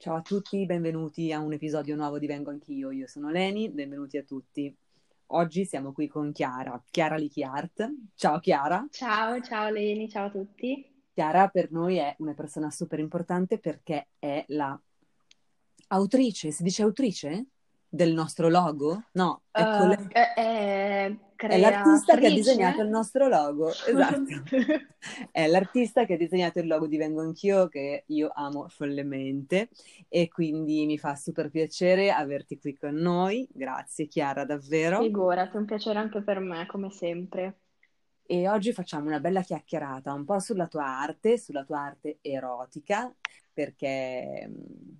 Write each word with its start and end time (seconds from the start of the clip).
Ciao 0.00 0.14
a 0.14 0.22
tutti, 0.22 0.64
benvenuti 0.64 1.30
a 1.30 1.40
un 1.40 1.52
episodio 1.52 1.94
nuovo 1.94 2.18
di 2.18 2.26
Vengo 2.26 2.48
Anch'io. 2.48 2.90
Io 2.90 3.06
sono 3.06 3.28
Leni, 3.28 3.68
benvenuti 3.68 4.16
a 4.16 4.22
tutti. 4.22 4.74
Oggi 5.26 5.66
siamo 5.66 5.92
qui 5.92 6.08
con 6.08 6.32
Chiara, 6.32 6.82
Chiara 6.90 7.16
Lichi 7.16 7.42
Art. 7.42 7.86
Ciao 8.14 8.38
Chiara. 8.38 8.86
Ciao, 8.90 9.38
ciao 9.42 9.68
Leni, 9.68 10.08
ciao 10.08 10.28
a 10.28 10.30
tutti. 10.30 10.90
Chiara 11.12 11.48
per 11.48 11.70
noi 11.70 11.98
è 11.98 12.14
una 12.20 12.32
persona 12.32 12.70
super 12.70 12.98
importante 12.98 13.58
perché 13.58 14.08
è 14.18 14.42
la 14.48 14.80
autrice, 15.88 16.50
si 16.50 16.62
dice 16.62 16.82
autrice? 16.82 17.48
Del 17.86 18.14
nostro 18.14 18.48
logo? 18.48 19.08
No, 19.12 19.42
è, 19.50 19.60
uh, 19.60 19.76
col... 19.76 20.08
è, 20.08 21.14
è, 21.46 21.54
è 21.54 21.58
l'artista 21.58 22.16
che 22.16 22.26
ha 22.26 22.30
disegnato 22.30 22.82
il 22.82 22.88
nostro 22.88 23.28
logo, 23.28 23.70
esatto. 23.86 24.24
è 25.30 25.46
l'artista 25.46 26.04
che 26.04 26.14
ha 26.14 26.16
disegnato 26.16 26.58
il 26.58 26.66
logo 26.66 26.86
di 26.86 26.96
Vengo 26.96 27.20
Anch'io 27.20 27.68
che 27.68 28.04
io 28.06 28.30
amo 28.34 28.68
follemente 28.68 29.68
e 30.08 30.28
quindi 30.28 30.86
mi 30.86 30.98
fa 30.98 31.14
super 31.14 31.50
piacere 31.50 32.10
averti 32.10 32.58
qui 32.58 32.76
con 32.76 32.94
noi. 32.94 33.48
Grazie 33.52 34.06
Chiara, 34.06 34.44
davvero. 34.44 35.00
Figurati, 35.00 35.56
è 35.56 35.58
un 35.58 35.64
piacere 35.64 35.98
anche 35.98 36.22
per 36.22 36.40
me, 36.40 36.66
come 36.66 36.90
sempre. 36.90 37.58
E 38.22 38.48
oggi 38.48 38.72
facciamo 38.72 39.06
una 39.06 39.18
bella 39.18 39.42
chiacchierata 39.42 40.12
un 40.12 40.24
po' 40.24 40.38
sulla 40.38 40.68
tua 40.68 40.84
arte, 40.84 41.36
sulla 41.36 41.64
tua 41.64 41.80
arte 41.80 42.18
erotica, 42.20 43.12
perché 43.52 44.48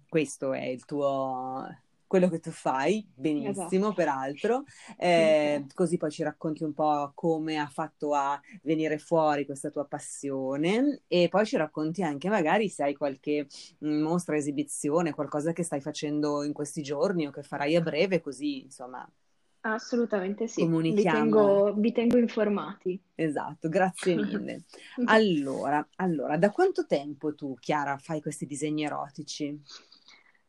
questo 0.08 0.52
è 0.52 0.64
il 0.64 0.84
tuo 0.84 1.64
quello 2.10 2.28
che 2.28 2.40
tu 2.40 2.50
fai, 2.50 3.06
benissimo 3.14 3.90
esatto. 3.90 3.92
peraltro, 3.92 4.64
eh, 4.96 5.64
così 5.74 5.96
poi 5.96 6.10
ci 6.10 6.24
racconti 6.24 6.64
un 6.64 6.72
po' 6.72 7.12
come 7.14 7.56
ha 7.56 7.68
fatto 7.68 8.14
a 8.14 8.40
venire 8.62 8.98
fuori 8.98 9.46
questa 9.46 9.70
tua 9.70 9.84
passione 9.84 11.02
e 11.06 11.28
poi 11.30 11.46
ci 11.46 11.56
racconti 11.56 12.02
anche 12.02 12.28
magari 12.28 12.68
se 12.68 12.82
hai 12.82 12.96
qualche 12.96 13.46
mostra, 13.82 14.34
esibizione, 14.34 15.14
qualcosa 15.14 15.52
che 15.52 15.62
stai 15.62 15.80
facendo 15.80 16.42
in 16.42 16.52
questi 16.52 16.82
giorni 16.82 17.28
o 17.28 17.30
che 17.30 17.44
farai 17.44 17.76
a 17.76 17.80
breve, 17.80 18.20
così 18.20 18.62
insomma. 18.62 19.08
Assolutamente 19.60 20.48
sì, 20.48 20.66
vi 20.66 21.02
tengo, 21.02 21.74
vi 21.74 21.92
tengo 21.92 22.18
informati. 22.18 23.00
Esatto, 23.14 23.68
grazie 23.68 24.16
mille. 24.16 24.64
allora, 25.06 25.86
allora, 25.96 26.36
da 26.36 26.50
quanto 26.50 26.86
tempo 26.86 27.36
tu, 27.36 27.54
Chiara, 27.60 27.98
fai 27.98 28.20
questi 28.20 28.46
disegni 28.46 28.82
erotici? 28.82 29.56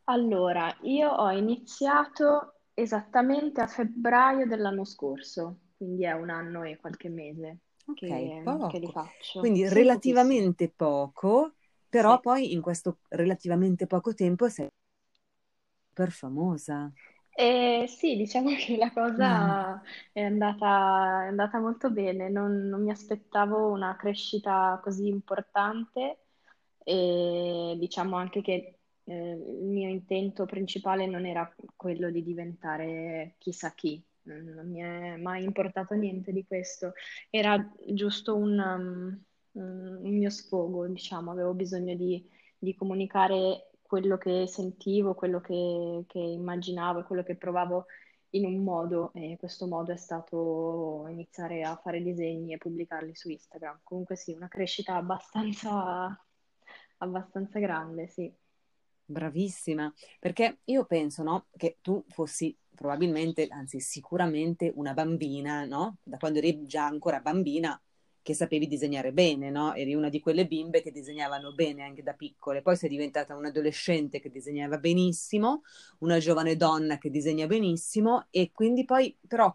Allora, 0.04 0.76
io 0.82 1.10
ho 1.10 1.30
iniziato 1.30 2.60
esattamente 2.74 3.60
a 3.60 3.66
febbraio 3.66 4.46
dell'anno 4.46 4.84
scorso, 4.84 5.60
quindi 5.76 6.04
è 6.04 6.12
un 6.12 6.30
anno 6.30 6.62
e 6.64 6.76
qualche 6.76 7.08
mese 7.08 7.58
Ok, 7.86 8.32
che, 8.40 8.64
che 8.66 8.78
li 8.78 8.90
faccio. 8.90 9.38
Quindi 9.38 9.66
Sì, 9.66 9.92
relativamente 10.08 10.68
poco, 10.70 11.54
però 11.88 12.18
Sì. 12.18 12.20
poi 12.20 12.52
in 12.52 12.60
questo 12.60 12.98
relativamente 13.08 13.86
poco 13.86 14.14
tempo 14.14 14.48
sei 14.48 14.68
super 15.88 16.10
famosa. 16.10 16.92
E 17.34 17.86
sì, 17.88 18.16
diciamo 18.16 18.50
che 18.56 18.76
la 18.76 18.92
Mm. 19.18 19.56
cosa 19.72 19.80
è 20.12 20.22
andata, 20.22 21.24
è 21.24 21.28
andata 21.28 21.58
molto 21.60 21.90
bene, 21.90 22.28
non, 22.28 22.68
non 22.68 22.82
mi 22.82 22.90
aspettavo 22.90 23.70
una 23.70 23.96
crescita 23.96 24.78
così 24.82 25.08
importante 25.08 26.18
e 26.84 27.76
diciamo 27.78 28.16
anche 28.16 28.42
che 28.42 28.80
eh, 29.04 29.30
il 29.32 29.64
mio 29.64 29.88
intento 29.88 30.44
principale 30.46 31.06
non 31.06 31.26
era 31.26 31.52
quello 31.76 32.10
di 32.10 32.22
diventare 32.22 33.34
chissà 33.38 33.72
chi, 33.72 34.02
non 34.24 34.68
mi 34.68 34.80
è 34.80 35.16
mai 35.16 35.42
importato 35.44 35.94
niente 35.94 36.32
di 36.32 36.44
questo, 36.46 36.92
era 37.30 37.72
giusto 37.88 38.36
un, 38.36 38.58
um, 38.58 39.22
un 39.52 40.16
mio 40.16 40.30
sfogo, 40.30 40.86
diciamo, 40.86 41.30
avevo 41.30 41.54
bisogno 41.54 41.94
di, 41.94 42.24
di 42.58 42.74
comunicare 42.74 43.70
quello 43.82 44.16
che 44.16 44.46
sentivo, 44.46 45.14
quello 45.14 45.40
che, 45.40 46.04
che 46.06 46.18
immaginavo 46.18 47.02
quello 47.02 47.22
che 47.22 47.36
provavo 47.36 47.86
in 48.34 48.46
un 48.46 48.62
modo, 48.62 49.12
e 49.14 49.36
questo 49.38 49.66
modo 49.66 49.92
è 49.92 49.96
stato 49.96 51.06
iniziare 51.08 51.62
a 51.62 51.76
fare 51.76 52.02
disegni 52.02 52.54
e 52.54 52.58
pubblicarli 52.58 53.14
su 53.14 53.28
Instagram. 53.28 53.80
Comunque 53.82 54.16
sì, 54.16 54.32
una 54.32 54.48
crescita 54.48 54.94
abbastanza, 54.94 56.18
abbastanza 56.98 57.58
grande, 57.58 58.06
sì. 58.08 58.34
Bravissima, 59.04 59.92
perché 60.18 60.60
io 60.64 60.84
penso, 60.86 61.22
no, 61.22 61.46
che 61.56 61.78
tu 61.82 62.02
fossi 62.08 62.56
probabilmente, 62.74 63.46
anzi 63.50 63.78
sicuramente 63.80 64.72
una 64.74 64.94
bambina, 64.94 65.64
no? 65.64 65.98
Da 66.02 66.16
quando 66.16 66.38
eri 66.38 66.64
già 66.66 66.86
ancora 66.86 67.20
bambina, 67.20 67.80
che 68.22 68.34
sapevi 68.34 68.66
disegnare 68.66 69.12
bene, 69.12 69.50
no? 69.50 69.74
Eri 69.74 69.94
una 69.94 70.08
di 70.08 70.20
quelle 70.20 70.46
bimbe 70.46 70.80
che 70.80 70.92
disegnavano 70.92 71.52
bene 71.52 71.82
anche 71.82 72.02
da 72.02 72.14
piccole. 72.14 72.62
Poi 72.62 72.76
sei 72.76 72.88
diventata 72.88 73.36
un'adolescente 73.36 74.20
che 74.20 74.30
disegnava 74.30 74.78
benissimo, 74.78 75.62
una 75.98 76.18
giovane 76.18 76.56
donna 76.56 76.98
che 76.98 77.10
disegna 77.10 77.46
benissimo 77.46 78.26
e 78.30 78.50
quindi 78.52 78.84
poi 78.84 79.16
però 79.26 79.54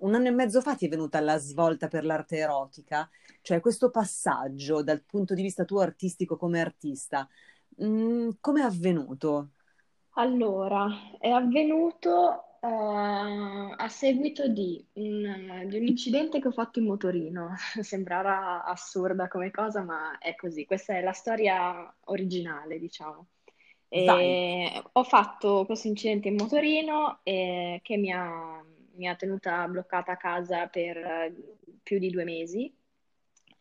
un 0.00 0.14
anno 0.14 0.28
e 0.28 0.30
mezzo 0.30 0.62
fa 0.62 0.74
ti 0.74 0.86
è 0.86 0.88
venuta 0.88 1.20
la 1.20 1.36
svolta 1.36 1.88
per 1.88 2.04
l'arte 2.04 2.38
erotica, 2.38 3.08
cioè 3.42 3.60
questo 3.60 3.90
passaggio 3.90 4.82
dal 4.82 5.02
punto 5.02 5.34
di 5.34 5.42
vista 5.42 5.64
tuo 5.64 5.80
artistico 5.80 6.36
come 6.36 6.60
artista 6.60 7.28
Mm, 7.82 8.30
come 8.40 8.60
è 8.60 8.64
avvenuto? 8.64 9.52
Allora, 10.16 10.88
è 11.18 11.28
avvenuto 11.28 12.58
eh, 12.60 12.66
a 13.76 13.88
seguito 13.88 14.48
di 14.48 14.84
un, 14.94 15.64
di 15.68 15.76
un 15.76 15.86
incidente 15.86 16.40
che 16.40 16.48
ho 16.48 16.52
fatto 16.52 16.78
in 16.78 16.86
motorino. 16.86 17.54
Sembrava 17.82 18.64
assurda 18.64 19.28
come 19.28 19.50
cosa, 19.50 19.82
ma 19.82 20.18
è 20.18 20.34
così. 20.36 20.64
Questa 20.64 20.94
è 20.96 21.02
la 21.02 21.12
storia 21.12 21.92
originale, 22.04 22.78
diciamo. 22.78 23.26
Ho 24.92 25.04
fatto 25.04 25.64
questo 25.66 25.88
incidente 25.88 26.28
in 26.28 26.36
motorino 26.36 27.20
eh, 27.22 27.80
che 27.82 27.96
mi 27.96 28.10
ha, 28.12 28.64
mi 28.94 29.08
ha 29.08 29.14
tenuta 29.16 29.66
bloccata 29.68 30.12
a 30.12 30.16
casa 30.16 30.66
per 30.68 30.96
eh, 30.96 31.34
più 31.82 31.98
di 31.98 32.10
due 32.10 32.24
mesi. 32.24 32.72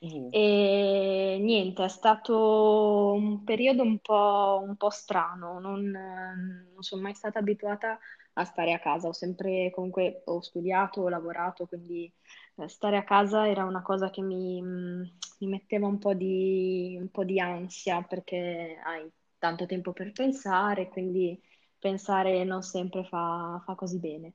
Mm. 0.03 0.35
E 0.35 1.37
niente, 1.39 1.83
è 1.85 1.87
stato 1.87 3.13
un 3.13 3.43
periodo 3.43 3.83
un 3.83 3.99
po', 3.99 4.59
un 4.67 4.75
po' 4.75 4.89
strano, 4.89 5.59
non, 5.59 5.81
non 5.91 6.81
sono 6.81 7.01
mai 7.03 7.13
stata 7.13 7.39
abituata 7.39 7.99
a 8.33 8.43
stare 8.43 8.73
a 8.73 8.79
casa, 8.79 9.07
ho 9.09 9.13
sempre 9.13 9.69
comunque 9.71 10.23
ho 10.25 10.41
studiato, 10.41 11.01
ho 11.01 11.09
lavorato, 11.09 11.67
quindi 11.67 12.11
eh, 12.57 12.67
stare 12.67 12.97
a 12.97 13.03
casa 13.03 13.47
era 13.47 13.63
una 13.63 13.83
cosa 13.83 14.09
che 14.09 14.21
mi, 14.23 14.59
mi 14.61 15.47
metteva 15.47 15.87
un 15.87 15.99
po' 15.99 16.13
di, 16.15 16.97
un 16.99 17.09
po' 17.11 17.23
di 17.23 17.39
ansia 17.39 18.01
perché 18.01 18.79
hai 18.83 19.09
tanto 19.37 19.65
tempo 19.67 19.93
per 19.93 20.11
pensare, 20.11 20.89
quindi 20.89 21.39
pensare 21.77 22.43
non 22.43 22.63
sempre 22.63 23.03
fa, 23.05 23.61
fa 23.65 23.75
così 23.75 23.99
bene. 23.99 24.33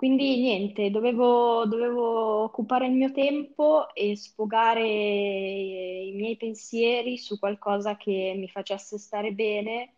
Quindi 0.00 0.40
niente, 0.40 0.88
dovevo, 0.90 1.66
dovevo 1.66 2.44
occupare 2.44 2.86
il 2.86 2.94
mio 2.94 3.12
tempo 3.12 3.92
e 3.94 4.16
sfogare 4.16 4.80
i 4.82 6.12
miei 6.14 6.38
pensieri 6.38 7.18
su 7.18 7.38
qualcosa 7.38 7.98
che 7.98 8.32
mi 8.34 8.48
facesse 8.48 8.96
stare 8.96 9.32
bene 9.34 9.96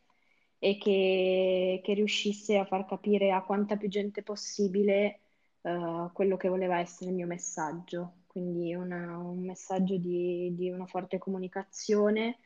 e 0.59 0.77
che, 0.77 1.81
che 1.85 1.95
riuscisse 1.95 2.59
a 2.59 2.65
far 2.65 2.85
capire 2.85 3.31
a 3.31 3.45
quanta 3.45 3.77
più 3.77 3.89
gente 3.89 4.25
possibile 4.25 5.21
uh, 5.61 6.11
quello 6.13 6.37
che 6.37 6.49
voleva 6.49 6.81
essere 6.81 7.11
il 7.11 7.17
mio 7.17 7.29
messaggio. 7.29 8.23
Quindi 8.27 8.75
una, 8.75 9.19
un 9.19 9.45
messaggio 9.45 9.99
di, 9.99 10.53
di 10.57 10.69
una 10.69 10.87
forte 10.87 11.19
comunicazione 11.19 12.41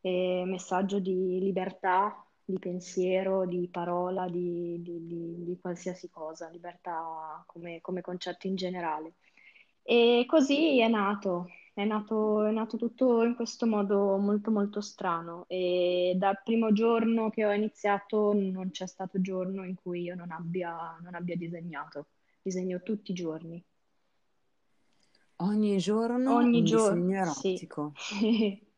e 0.00 0.44
messaggio 0.46 0.98
di 0.98 1.40
libertà 1.40 2.26
di 2.44 2.58
pensiero, 2.58 3.46
di 3.46 3.68
parola, 3.70 4.28
di, 4.28 4.80
di, 4.82 5.06
di, 5.06 5.44
di 5.44 5.58
qualsiasi 5.60 6.10
cosa, 6.10 6.48
libertà 6.48 7.42
come, 7.46 7.80
come, 7.80 8.00
concetto 8.00 8.46
in 8.46 8.56
generale. 8.56 9.14
E 9.82 10.24
così 10.26 10.78
è 10.80 10.88
nato, 10.88 11.48
è 11.74 11.84
nato, 11.84 12.44
è 12.44 12.50
nato 12.52 12.76
tutto 12.76 13.22
in 13.24 13.34
questo 13.34 13.66
modo 13.66 14.16
molto 14.16 14.50
molto 14.50 14.80
strano 14.80 15.44
e 15.48 16.14
dal 16.16 16.40
primo 16.44 16.72
giorno 16.72 17.30
che 17.30 17.44
ho 17.46 17.52
iniziato 17.52 18.32
non 18.34 18.70
c'è 18.70 18.86
stato 18.86 19.20
giorno 19.20 19.64
in 19.64 19.74
cui 19.74 20.02
io 20.02 20.14
non 20.14 20.30
abbia, 20.30 20.96
non 21.02 21.14
abbia 21.14 21.36
disegnato, 21.36 22.08
disegno 22.42 22.82
tutti 22.82 23.10
i 23.12 23.14
giorni. 23.14 23.64
Ogni 25.36 25.78
giorno 25.78 26.36
Ogni 26.36 26.58
un 26.58 26.64
giorno, 26.64 27.04
disegno 27.04 27.20
erotico. 27.20 27.92
sì. 27.96 28.70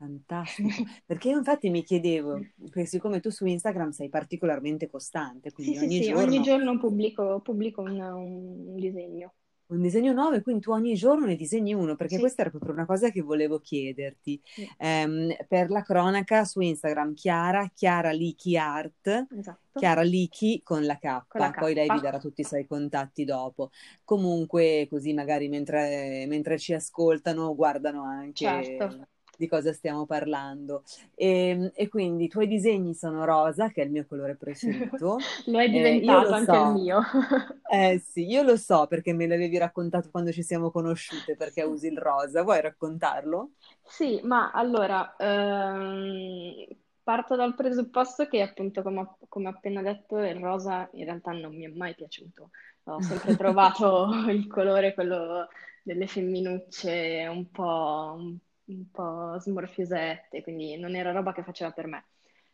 Fantastico, 0.00 0.82
perché 1.04 1.28
io 1.28 1.36
infatti 1.36 1.68
mi 1.68 1.82
chiedevo, 1.84 2.46
perché 2.58 2.86
siccome 2.86 3.20
tu 3.20 3.28
su 3.30 3.44
Instagram 3.46 3.90
sei 3.90 4.08
particolarmente 4.08 4.88
costante, 4.88 5.52
quindi 5.52 5.76
sì, 5.76 5.76
ogni 5.78 6.00
sì, 6.00 6.10
ogni 6.12 6.40
giorno 6.40 6.42
giorno 6.42 6.76
pubblico, 6.78 7.40
pubblico 7.40 7.82
un, 7.82 8.00
un 8.00 8.74
disegno. 8.78 9.34
un 9.70 9.80
disegno 9.82 10.12
nuovo 10.12 10.34
e 10.34 10.42
quindi 10.42 10.62
tu 10.62 10.72
ogni 10.72 10.94
giorno 10.94 11.26
ne 11.26 11.36
disegni 11.36 11.72
uno, 11.74 11.94
perché 11.94 12.18
Sì, 12.18 12.18
questa 12.18 12.40
era 12.42 12.50
proprio 12.50 12.72
una 12.72 12.86
cosa 12.86 13.10
che 13.10 13.22
volevo 13.22 13.60
chiederti. 13.60 14.40
sì, 14.54 14.70
Ehm, 14.78 15.32
per 15.48 15.70
la 15.70 15.82
cronaca 15.82 16.44
su 16.44 16.60
Instagram, 16.60 17.14
Chiara, 17.14 17.70
Chiara 17.72 18.10
Lichi 18.10 18.56
Art, 18.56 19.26
esatto, 19.30 19.60
Chiara 19.74 20.02
Lichi 20.02 20.60
con 20.64 20.84
la 20.84 20.98
K, 20.98 21.24
con 21.28 21.40
la 21.40 21.50
poi 21.56 21.74
lei 21.74 21.88
vi 21.90 22.00
K. 22.00 22.00
darà 22.00 22.18
tutti 22.18 22.40
i 22.40 22.44
suoi 22.44 22.66
contatti 22.66 23.24
dopo. 23.24 23.70
Comunque, 24.04 24.88
così 24.90 25.12
magari 25.14 25.48
mentre, 25.48 26.24
mentre 26.26 26.58
ci 26.58 26.74
ascoltano, 26.74 27.54
guardano 27.54 28.02
Certo, 28.34 28.84
anche 28.84 29.06
di 29.40 29.48
cosa 29.48 29.72
stiamo 29.72 30.04
parlando. 30.04 30.82
E, 31.14 31.48
ehm, 31.48 31.70
e, 31.74 31.88
quindi 31.88 32.24
i 32.24 32.28
tuoi 32.28 32.46
disegni 32.46 32.92
sono 32.94 33.24
rosa, 33.24 33.70
che 33.70 33.80
è 33.80 33.84
il 33.86 33.90
mio 33.90 34.04
colore 34.06 34.36
preferito. 34.36 35.16
lo 35.46 35.58
è 35.58 35.70
diventato 35.70 36.26
eh, 36.26 36.28
lo 36.28 36.34
anche 36.34 36.52
so. 36.52 36.66
il 36.66 36.72
mio. 36.72 37.00
eh 37.72 38.02
sì, 38.04 38.26
io 38.26 38.42
lo 38.42 38.56
so 38.56 38.86
perché 38.86 39.14
me 39.14 39.26
l'avevi 39.26 39.56
raccontato 39.56 40.10
quando 40.10 40.30
ci 40.30 40.42
siamo 40.42 40.70
conosciute, 40.70 41.36
perché 41.36 41.62
usi 41.62 41.86
il 41.86 41.98
rosa. 41.98 42.42
Vuoi 42.42 42.60
raccontarlo? 42.60 43.52
Sì, 43.82 44.20
ma 44.22 44.50
allora... 44.50 45.16
Ehm 45.16 46.66
parto 47.02 47.34
dal 47.34 47.56
presupposto 47.56 48.28
che 48.28 48.40
appunto, 48.40 48.82
come, 48.82 49.16
come 49.26 49.48
appena 49.48 49.82
detto, 49.82 50.18
il 50.18 50.36
rosa 50.36 50.88
in 50.92 51.06
realtà 51.06 51.32
non 51.32 51.56
mi 51.56 51.64
è 51.64 51.68
mai 51.68 51.92
piaciuto. 51.96 52.50
Ho 52.84 53.00
sempre 53.02 53.34
trovato 53.34 54.10
il 54.30 54.46
colore, 54.46 54.94
quello 54.94 55.48
delle 55.82 56.06
femminucce, 56.06 57.26
un 57.28 57.50
po', 57.50 58.14
un, 58.16 58.36
un 58.70 58.90
po' 58.90 59.38
smorfiosette, 59.38 60.42
quindi 60.42 60.76
non 60.78 60.94
era 60.94 61.12
roba 61.12 61.32
che 61.32 61.42
faceva 61.42 61.70
per 61.72 61.86
me. 61.86 62.04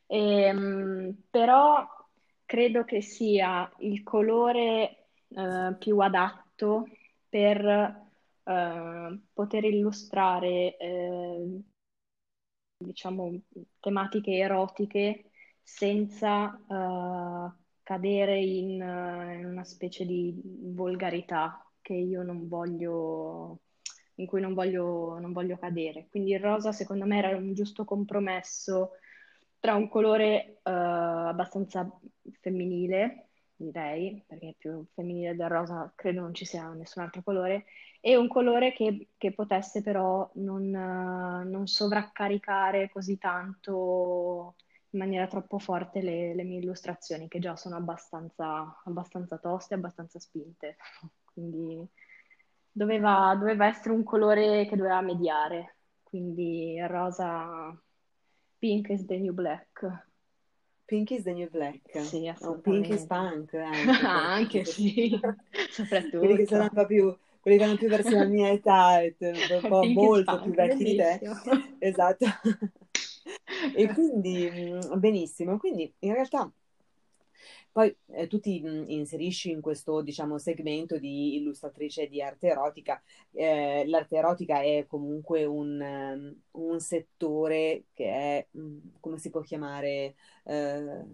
E, 0.06 0.42
ehm, 0.42 1.22
però 1.30 1.86
credo 2.44 2.84
che 2.84 3.02
sia 3.02 3.70
il 3.78 4.02
colore 4.02 5.08
eh, 5.28 5.76
più 5.78 5.98
adatto 6.00 6.86
per 7.28 7.64
eh, 8.44 9.20
poter 9.32 9.64
illustrare 9.64 10.76
eh, 10.76 11.60
diciamo, 12.78 13.40
tematiche 13.80 14.32
erotiche 14.32 15.30
senza 15.62 16.58
uh, 16.66 17.52
cadere 17.82 18.38
in, 18.40 18.80
uh, 18.80 19.32
in, 19.32 19.46
una 19.46 19.64
specie 19.64 20.04
di 20.04 20.40
volgarità 20.74 21.60
che 21.80 21.94
io 21.94 22.22
non 22.22 22.48
voglio, 22.48 23.60
in 24.16 24.26
cui 24.26 24.40
non 24.40 24.54
voglio, 24.54 25.18
non 25.18 25.32
voglio 25.32 25.56
cadere. 25.56 26.06
Quindi 26.10 26.32
il 26.32 26.40
rosa 26.40 26.72
secondo 26.72 27.04
me 27.06 27.18
era 27.18 27.36
un 27.36 27.54
giusto 27.54 27.84
compromesso 27.84 28.92
tra 29.58 29.74
un 29.74 29.88
colore 29.88 30.60
uh, 30.62 30.70
abbastanza 30.70 31.88
femminile, 32.40 33.28
direi, 33.56 34.22
perché 34.26 34.54
più 34.58 34.84
femminile 34.92 35.34
del 35.34 35.48
rosa 35.48 35.90
credo 35.94 36.20
non 36.20 36.34
ci 36.34 36.44
sia 36.44 36.68
nessun 36.72 37.02
altro 37.02 37.22
colore, 37.22 37.64
e 38.00 38.16
un 38.16 38.28
colore 38.28 38.72
che, 38.72 39.08
che 39.16 39.32
potesse 39.32 39.82
però 39.82 40.30
non, 40.34 40.70
non, 40.70 41.66
sovraccaricare 41.66 42.90
così 42.90 43.18
tanto 43.18 44.54
in 44.90 45.00
maniera 45.00 45.26
troppo 45.26 45.58
forte 45.58 46.00
le, 46.00 46.34
le 46.34 46.44
mie 46.44 46.60
illustrazioni, 46.60 47.28
che 47.28 47.40
già 47.40 47.56
sono 47.56 47.76
abbastanza, 47.76 48.80
abbastanza 48.84 49.38
toste, 49.38 49.74
abbastanza 49.74 50.18
spinte. 50.20 50.76
Quindi 51.24 51.86
doveva, 52.76 53.34
doveva 53.38 53.66
essere 53.66 53.94
un 53.94 54.02
colore 54.02 54.66
che 54.66 54.76
doveva 54.76 55.00
mediare, 55.00 55.76
quindi 56.02 56.78
rosa, 56.86 57.74
pink 58.58 58.90
is 58.90 59.06
the 59.06 59.16
new 59.16 59.32
black. 59.32 60.04
Pink 60.84 61.10
is 61.10 61.22
the 61.22 61.32
new 61.32 61.48
black. 61.48 61.98
Sì, 62.00 62.28
assolutamente. 62.28 62.44
Oh, 62.46 62.60
pink 62.60 62.88
is 62.90 63.06
punk 63.06 63.54
anche. 63.56 64.06
anche 64.06 64.64
sì, 64.68 65.18
soprattutto. 65.70 66.18
Quelli 66.18 66.36
che 66.36 66.46
sono 66.46 66.62
un 66.64 66.70
po' 66.70 66.86
più 66.86 67.16
quelli 67.40 67.58
che 67.58 67.64
hanno 67.64 67.76
più 67.76 67.88
verso 67.88 68.10
la 68.10 68.24
mia 68.24 68.50
età, 68.50 69.00
un 69.20 69.60
po' 69.68 69.84
molto 69.84 70.40
più 70.40 70.52
vecchi 70.52 70.84
di 70.84 70.96
te. 70.96 71.20
Esatto. 71.78 72.26
e 73.74 73.86
quindi, 73.94 74.50
mm, 74.52 74.98
benissimo. 74.98 75.56
Quindi, 75.56 75.92
in 76.00 76.12
realtà, 76.12 76.50
poi 77.76 77.94
eh, 78.06 78.26
tu 78.26 78.40
ti 78.40 78.62
mh, 78.62 78.68
mm, 78.68 78.84
inserisci 78.88 79.50
in 79.50 79.60
questo, 79.60 80.00
diciamo, 80.00 80.38
segmento 80.38 80.96
di 80.98 81.36
illustratrice 81.36 82.08
di 82.08 82.22
arte 82.22 82.46
erotica. 82.48 83.02
Eh, 83.32 83.84
l'arte 83.86 84.16
erotica 84.16 84.62
è 84.62 84.86
comunque 84.88 85.44
un, 85.44 85.78
um, 85.78 86.62
un 86.70 86.80
settore 86.80 87.84
che 87.92 88.06
è, 88.06 88.46
mh, 88.50 88.60
mm, 88.60 88.78
come 88.98 89.18
si 89.18 89.28
può 89.28 89.42
chiamare, 89.42 90.14
eh, 90.44 91.04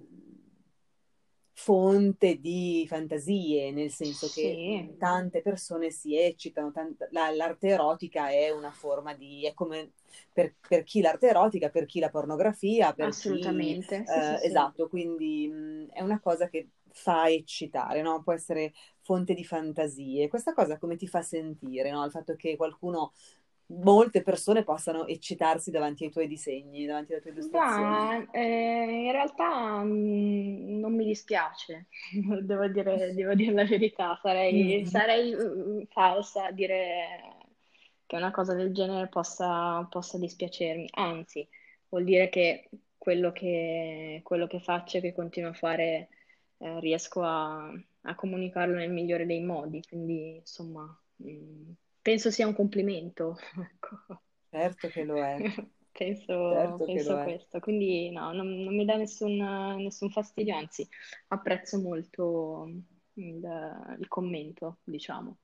fonte 1.54 2.40
di 2.40 2.84
fantasie, 2.88 3.70
nel 3.72 3.90
senso 3.90 4.26
sì. 4.26 4.40
che 4.40 4.94
tante 4.98 5.42
persone 5.42 5.90
si 5.90 6.16
eccitano, 6.16 6.72
tant- 6.72 7.08
la, 7.10 7.30
l'arte 7.30 7.68
erotica 7.68 8.30
è 8.30 8.50
una 8.50 8.70
forma 8.70 9.14
di, 9.14 9.46
è 9.46 9.52
come 9.52 9.92
per, 10.32 10.54
per, 10.66 10.82
chi 10.82 11.00
l'arte 11.00 11.28
erotica, 11.28 11.68
per 11.68 11.86
chi 11.86 12.00
la 12.00 12.10
pornografia, 12.10 12.92
per 12.92 13.08
Assolutamente. 13.08 14.02
Chi, 14.02 14.10
eh, 14.10 14.38
sì, 14.38 14.46
esatto, 14.46 14.88
quindi 14.88 15.48
mh, 15.48 15.90
è 15.92 16.00
una 16.02 16.20
cosa 16.20 16.48
che 16.48 16.68
fa 16.92 17.28
eccitare, 17.28 18.02
no? 18.02 18.22
può 18.22 18.32
essere 18.32 18.72
fonte 19.00 19.34
di 19.34 19.44
fantasie. 19.44 20.28
Questa 20.28 20.52
cosa 20.52 20.78
come 20.78 20.96
ti 20.96 21.06
fa 21.06 21.22
sentire, 21.22 21.90
no? 21.90 22.04
il 22.04 22.10
fatto 22.10 22.34
che 22.36 22.56
qualcuno 22.56 23.12
molte 23.80 24.22
persone 24.22 24.64
possano 24.64 25.06
eccitarsi 25.06 25.70
davanti 25.70 26.04
ai 26.04 26.10
tuoi 26.10 26.26
disegni, 26.26 26.84
davanti 26.84 27.12
alle 27.12 27.22
tue 27.22 27.30
illustrazioni? 27.30 27.84
Ma, 27.84 28.30
eh, 28.30 29.04
in 29.06 29.12
realtà 29.12 29.82
mh, 29.82 29.88
mm, 29.88 30.78
non 30.78 30.94
mi 30.94 31.04
dispiace, 31.04 31.86
devo 32.42 32.68
dire, 32.68 33.12
devo 33.14 33.34
dire 33.34 33.52
la 33.52 33.64
verità, 33.64 34.18
sarei, 34.20 34.82
mm. 34.82 34.84
sarei 34.84 35.34
uh, 35.34 35.86
falsa 35.90 36.46
a 36.46 36.50
dire 36.50 37.06
che 38.06 38.16
una 38.16 38.30
cosa 38.30 38.54
del 38.54 38.72
genere 38.72 39.08
possa, 39.08 39.86
possa 39.90 40.18
dispiacermi, 40.18 40.88
anzi, 40.92 41.48
vuol 41.88 42.04
dire 42.04 42.28
che 42.28 42.68
quello 42.98 43.32
che, 43.32 44.20
quello 44.22 44.46
che 44.46 44.60
faccio 44.60 44.98
e 44.98 45.00
che 45.00 45.14
continuo 45.14 45.50
a 45.50 45.54
fare 45.54 46.08
eh, 46.58 46.80
riesco 46.80 47.22
a, 47.22 47.72
a, 48.02 48.14
comunicarlo 48.14 48.76
nel 48.76 48.90
migliore 48.90 49.26
dei 49.26 49.40
modi, 49.42 49.82
quindi 49.88 50.36
insomma... 50.36 50.84
Mh, 51.16 51.72
penso 52.02 52.30
sia 52.30 52.46
un 52.46 52.54
complimento. 52.54 53.38
Ecco. 53.56 54.20
Certo 54.50 54.88
che 54.88 55.04
lo 55.04 55.16
è. 55.16 55.38
penso, 55.92 56.52
certo 56.52 56.84
penso 56.84 57.16
a 57.16 57.22
questo. 57.22 57.60
Quindi 57.60 58.10
no, 58.10 58.32
non, 58.32 58.48
non 58.48 58.74
mi 58.74 58.84
dà 58.84 58.96
nessun, 58.96 59.36
nessun, 59.78 60.10
fastidio, 60.10 60.56
anzi 60.56 60.86
apprezzo 61.28 61.80
molto 61.80 62.70
il, 63.14 63.96
il 63.98 64.08
commento, 64.08 64.78
diciamo. 64.84 65.38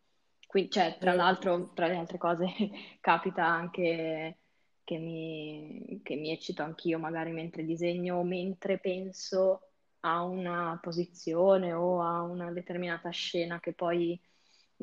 Quindi, 0.47 0.71
cioè, 0.71 0.97
tra 0.99 1.15
l'altro, 1.15 1.73
tra 1.75 1.87
le 1.87 1.97
altre 1.97 2.19
cose, 2.19 2.47
capita 3.01 3.47
anche 3.47 4.39
che 4.83 4.97
mi, 4.97 6.01
che 6.03 6.17
mi 6.17 6.31
eccito 6.31 6.63
anch'io, 6.63 6.99
magari 6.99 7.31
mentre 7.31 7.65
disegno 7.65 8.17
o 8.17 8.25
mentre 8.25 8.79
penso 8.79 9.63
a 10.01 10.23
una 10.23 10.79
posizione 10.81 11.73
o 11.75 12.01
a 12.01 12.23
una 12.23 12.51
determinata 12.53 13.11
scena 13.11 13.61
che 13.61 13.75
poi 13.75 14.19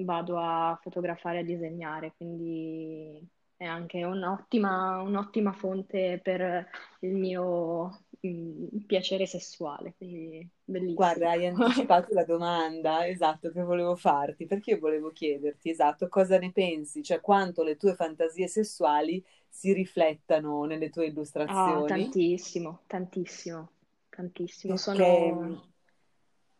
vado 0.03 0.37
a 0.37 0.77
fotografare 0.81 1.37
e 1.37 1.41
a 1.41 1.45
disegnare, 1.45 2.13
quindi 2.15 3.25
è 3.57 3.63
anche 3.63 4.03
un'ottima, 4.03 5.01
un'ottima 5.01 5.53
fonte 5.53 6.19
per 6.21 6.67
il 6.99 7.15
mio 7.15 8.01
mh, 8.19 8.27
mm, 8.27 8.77
piacere 8.85 9.25
sessuale, 9.25 9.93
quindi 9.95 10.47
bellissimo. 10.63 10.95
Guarda, 10.95 11.29
hai 11.29 11.47
anticipato 11.47 12.13
la 12.13 12.25
domanda, 12.25 13.07
esatto, 13.07 13.51
che 13.51 13.61
volevo 13.63 13.95
farti, 13.95 14.45
perché 14.45 14.71
io 14.71 14.79
volevo 14.79 15.11
chiederti, 15.11 15.69
esatto, 15.69 16.09
cosa 16.09 16.37
ne 16.37 16.51
pensi, 16.51 17.01
cioè 17.01 17.21
quanto 17.21 17.63
le 17.63 17.77
tue 17.77 17.95
fantasie 17.95 18.47
sessuali 18.47 19.23
si 19.47 19.71
riflettano 19.71 20.65
nelle 20.65 20.89
tue 20.89 21.05
illustrazioni? 21.05 21.83
Oh, 21.83 21.85
tantissimo, 21.85 22.81
tantissimo, 22.87 23.69
tantissimo. 24.09 24.73
Perché... 24.73 24.93
Sono... 24.93 25.73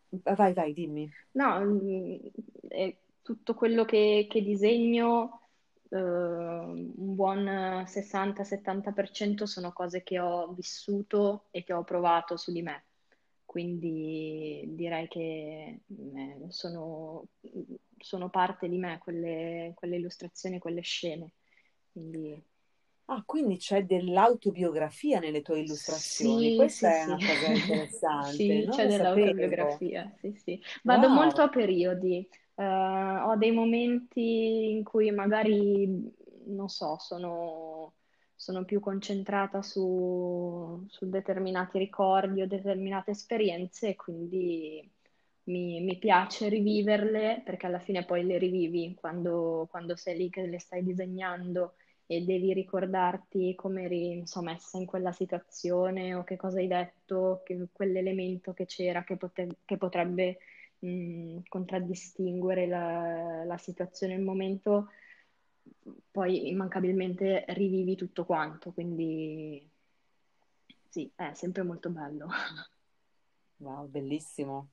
Vai, 0.08 0.54
vai, 0.54 0.72
dimmi. 0.72 1.12
No, 1.32 1.60
mm, 1.60 2.16
è 2.68 2.96
tutto 3.26 3.54
quello 3.54 3.84
che, 3.84 4.28
che 4.30 4.40
disegno, 4.40 5.40
eh, 5.88 5.96
un 5.98 6.92
buon 6.94 7.44
60-70% 7.84 9.42
sono 9.42 9.72
cose 9.72 10.04
che 10.04 10.20
ho 10.20 10.52
vissuto 10.52 11.46
e 11.50 11.64
che 11.64 11.72
ho 11.72 11.82
provato 11.82 12.36
su 12.36 12.52
di 12.52 12.62
me. 12.62 12.84
Quindi 13.44 14.62
direi 14.68 15.08
che 15.08 15.80
eh, 15.88 16.46
sono, 16.50 17.26
sono, 17.98 18.28
parte 18.28 18.68
di 18.68 18.78
me 18.78 19.00
quelle, 19.02 19.72
quelle 19.74 19.96
illustrazioni, 19.96 20.60
quelle 20.60 20.82
scene. 20.82 21.32
Quindi... 21.90 22.40
Ah, 23.06 23.24
quindi 23.26 23.56
c'è 23.56 23.84
dell'autobiografia 23.84 25.18
nelle 25.18 25.42
tue 25.42 25.60
illustrazioni. 25.60 26.50
Sì, 26.50 26.56
Questa 26.56 26.90
sì, 26.90 26.96
è 26.96 27.04
una 27.06 27.16
cosa 27.16 27.52
interessante. 27.52 28.30
sì, 28.38 28.68
c'è 28.70 28.86
dell'autobiografia, 28.86 30.14
sì, 30.20 30.32
sì. 30.40 30.62
Vado 30.84 31.08
wow. 31.08 31.14
molto 31.16 31.42
a 31.42 31.48
periodi. 31.48 32.28
Uh, 32.56 33.28
ho 33.28 33.36
dei 33.36 33.52
momenti 33.52 34.70
in 34.70 34.82
cui 34.82 35.10
magari, 35.10 35.86
non 36.46 36.68
so, 36.70 36.96
sono, 36.98 37.92
sono 38.34 38.64
più 38.64 38.80
concentrata 38.80 39.60
su, 39.60 40.82
su, 40.88 41.08
determinati 41.10 41.76
ricordi 41.78 42.40
o 42.40 42.46
determinate 42.46 43.10
esperienze 43.10 43.88
e 43.90 43.96
quindi 43.96 44.90
mi, 45.44 45.82
mi, 45.82 45.98
piace 45.98 46.48
riviverle 46.48 47.42
perché 47.44 47.66
alla 47.66 47.78
fine 47.78 48.06
poi 48.06 48.24
le 48.24 48.38
rivivi 48.38 48.94
quando, 48.98 49.66
quando 49.70 49.94
sei 49.94 50.16
lì 50.16 50.30
che 50.30 50.46
le 50.46 50.58
stai 50.58 50.82
disegnando 50.82 51.74
e 52.06 52.22
devi 52.24 52.54
ricordarti 52.54 53.54
come 53.54 53.82
eri 53.84 54.12
insomma, 54.12 54.52
messa 54.52 54.78
in 54.78 54.86
quella 54.86 55.12
situazione 55.12 56.14
o 56.14 56.24
che 56.24 56.36
cosa 56.36 56.58
hai 56.58 56.68
detto, 56.68 57.42
che, 57.44 57.68
quell'elemento 57.70 58.54
che 58.54 58.64
c'era 58.64 59.04
che, 59.04 59.16
pote- 59.16 59.58
che 59.66 59.76
potrebbe 59.76 60.38
mh, 60.80 61.40
contraddistinguere 61.48 62.66
la, 62.66 63.44
la 63.44 63.58
situazione, 63.58 64.14
il 64.14 64.22
momento, 64.22 64.88
poi 66.10 66.48
immancabilmente 66.48 67.44
rivivi 67.48 67.96
tutto 67.96 68.24
quanto, 68.24 68.72
quindi 68.72 69.68
sì, 70.88 71.10
è 71.14 71.32
sempre 71.34 71.62
molto 71.62 71.90
bello. 71.90 72.28
Wow, 73.58 73.88
bellissimo, 73.88 74.70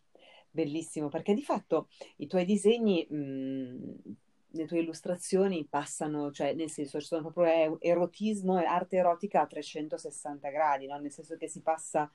bellissimo, 0.50 1.08
perché 1.08 1.34
di 1.34 1.42
fatto 1.42 1.88
i 2.18 2.28
tuoi 2.28 2.44
disegni, 2.46 3.06
mh, 3.10 4.16
le 4.56 4.66
tue 4.68 4.80
illustrazioni 4.80 5.66
passano, 5.66 6.32
cioè 6.32 6.54
nel 6.54 6.70
senso 6.70 7.00
ci 7.00 7.08
sono 7.08 7.32
proprio 7.32 7.80
erotismo 7.80 8.60
e 8.60 8.66
arte 8.66 8.98
erotica 8.98 9.42
a 9.42 9.48
360 9.48 10.50
gradi, 10.50 10.86
no? 10.88 10.98
Nel 11.00 11.12
senso 11.12 11.38
che 11.38 11.48
si 11.48 11.62
passa 11.62 12.12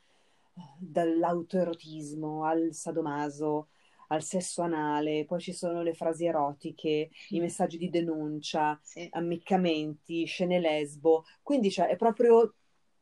eh, 0.54 0.61
dall'autoerotismo 0.78 2.45
al 2.45 2.75
sadomaso, 2.75 3.68
al 4.09 4.23
sesso 4.23 4.62
anale, 4.62 5.25
poi 5.25 5.41
ci 5.41 5.53
sono 5.53 5.83
le 5.83 5.95
frasi 5.95 6.27
erotiche, 6.27 7.11
i 7.31 7.41
messaggi 7.41 7.79
di 7.79 7.91
denuncia, 7.91 8.79
sì. 8.83 9.07
ammiccamenti, 9.11 10.25
scene 10.25 10.61
lesbo, 10.61 11.25
quindi 11.43 11.71
cioè, 11.71 11.87
è 11.87 11.97
proprio 11.97 12.55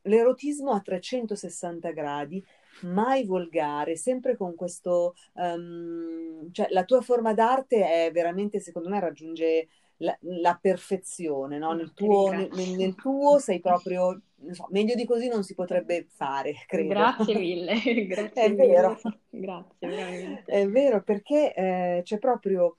l'erotismo 0.03 0.71
a 0.71 0.81
360 0.81 1.91
gradi, 1.91 2.43
mai 2.81 3.25
volgare, 3.25 3.95
sempre 3.95 4.37
con 4.37 4.55
questo, 4.55 5.15
um, 5.33 6.51
cioè 6.51 6.67
la 6.69 6.83
tua 6.83 7.01
forma 7.01 7.33
d'arte 7.33 8.05
è 8.05 8.11
veramente, 8.11 8.59
secondo 8.59 8.89
me, 8.89 8.99
raggiunge 8.99 9.67
la, 9.97 10.17
la 10.21 10.57
perfezione, 10.59 11.57
no? 11.57 11.73
nel, 11.73 11.93
tuo, 11.93 12.31
nel, 12.31 12.49
nel, 12.75 12.95
tuo 12.95 13.39
sei 13.39 13.59
proprio, 13.59 14.21
so, 14.51 14.67
meglio 14.69 14.95
di 14.95 15.05
così 15.05 15.27
non 15.27 15.43
si 15.43 15.53
potrebbe 15.53 16.07
fare, 16.09 16.53
credo. 16.67 16.89
Grazie 16.89 17.37
mille, 17.37 17.73
grazie 18.07 18.41
è 18.43 18.49
mille. 18.49 18.67
vero. 18.67 18.99
Grazie, 19.29 19.87
veramente. 19.87 20.51
È 20.51 20.67
vero, 20.67 21.03
perché 21.03 21.53
eh, 21.53 22.01
c'è 22.03 22.17
proprio 22.19 22.75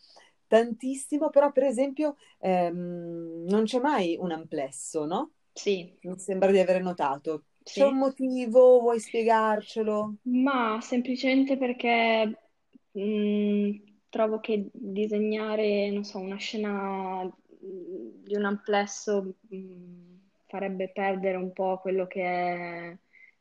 tantissimo, 0.47 1.31
però 1.31 1.53
per 1.53 1.65
esempio 1.65 2.17
ehm, 2.39 3.45
non 3.49 3.65
c'è 3.65 3.81
mai 3.81 4.17
un 4.19 4.33
amplesso, 4.33 5.05
no? 5.05 5.33
Sì. 5.53 5.97
Mi 6.03 6.19
sembra 6.19 6.51
di 6.51 6.59
aver 6.59 6.83
notato. 6.83 7.45
C'è 7.63 7.85
un 7.85 7.99
motivo? 7.99 8.81
Vuoi 8.81 8.99
spiegarcelo? 8.99 10.15
Ma 10.23 10.79
semplicemente 10.81 11.59
perché 11.59 12.39
mh, 12.93 13.01
mm, 13.03 13.71
trovo 14.09 14.41
che 14.41 14.69
disegnare, 14.73 15.91
non 15.91 16.05
so, 16.05 16.19
una 16.19 16.37
scena 16.37 17.29
di 17.61 18.35
un 18.35 18.45
amplesso 18.45 19.35
mh, 19.49 19.57
mm, 19.57 20.08
farebbe 20.49 20.89
perdere 20.89 21.37
un 21.37 21.53
po' 21.53 21.79
quello 21.79 22.07
che 22.07 22.23
è, 22.23 22.99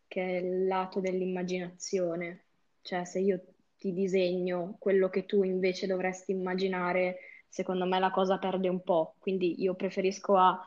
che 0.07 0.21
è 0.21 0.41
il 0.41 0.67
lato 0.67 0.99
dell'immaginazione. 0.99 2.43
Cioè, 2.81 3.05
se 3.05 3.19
io 3.19 3.41
ti 3.77 3.93
disegno 3.93 4.75
quello 4.79 5.09
che 5.09 5.25
tu 5.25 5.43
invece 5.43 5.87
dovresti 5.87 6.31
immaginare, 6.31 7.17
secondo 7.47 7.85
me 7.85 7.97
la 7.99 8.11
cosa 8.11 8.37
perde 8.37 8.67
un 8.67 8.83
po'. 8.83 9.15
Quindi 9.19 9.61
io 9.61 9.73
preferisco, 9.75 10.35
a, 10.37 10.65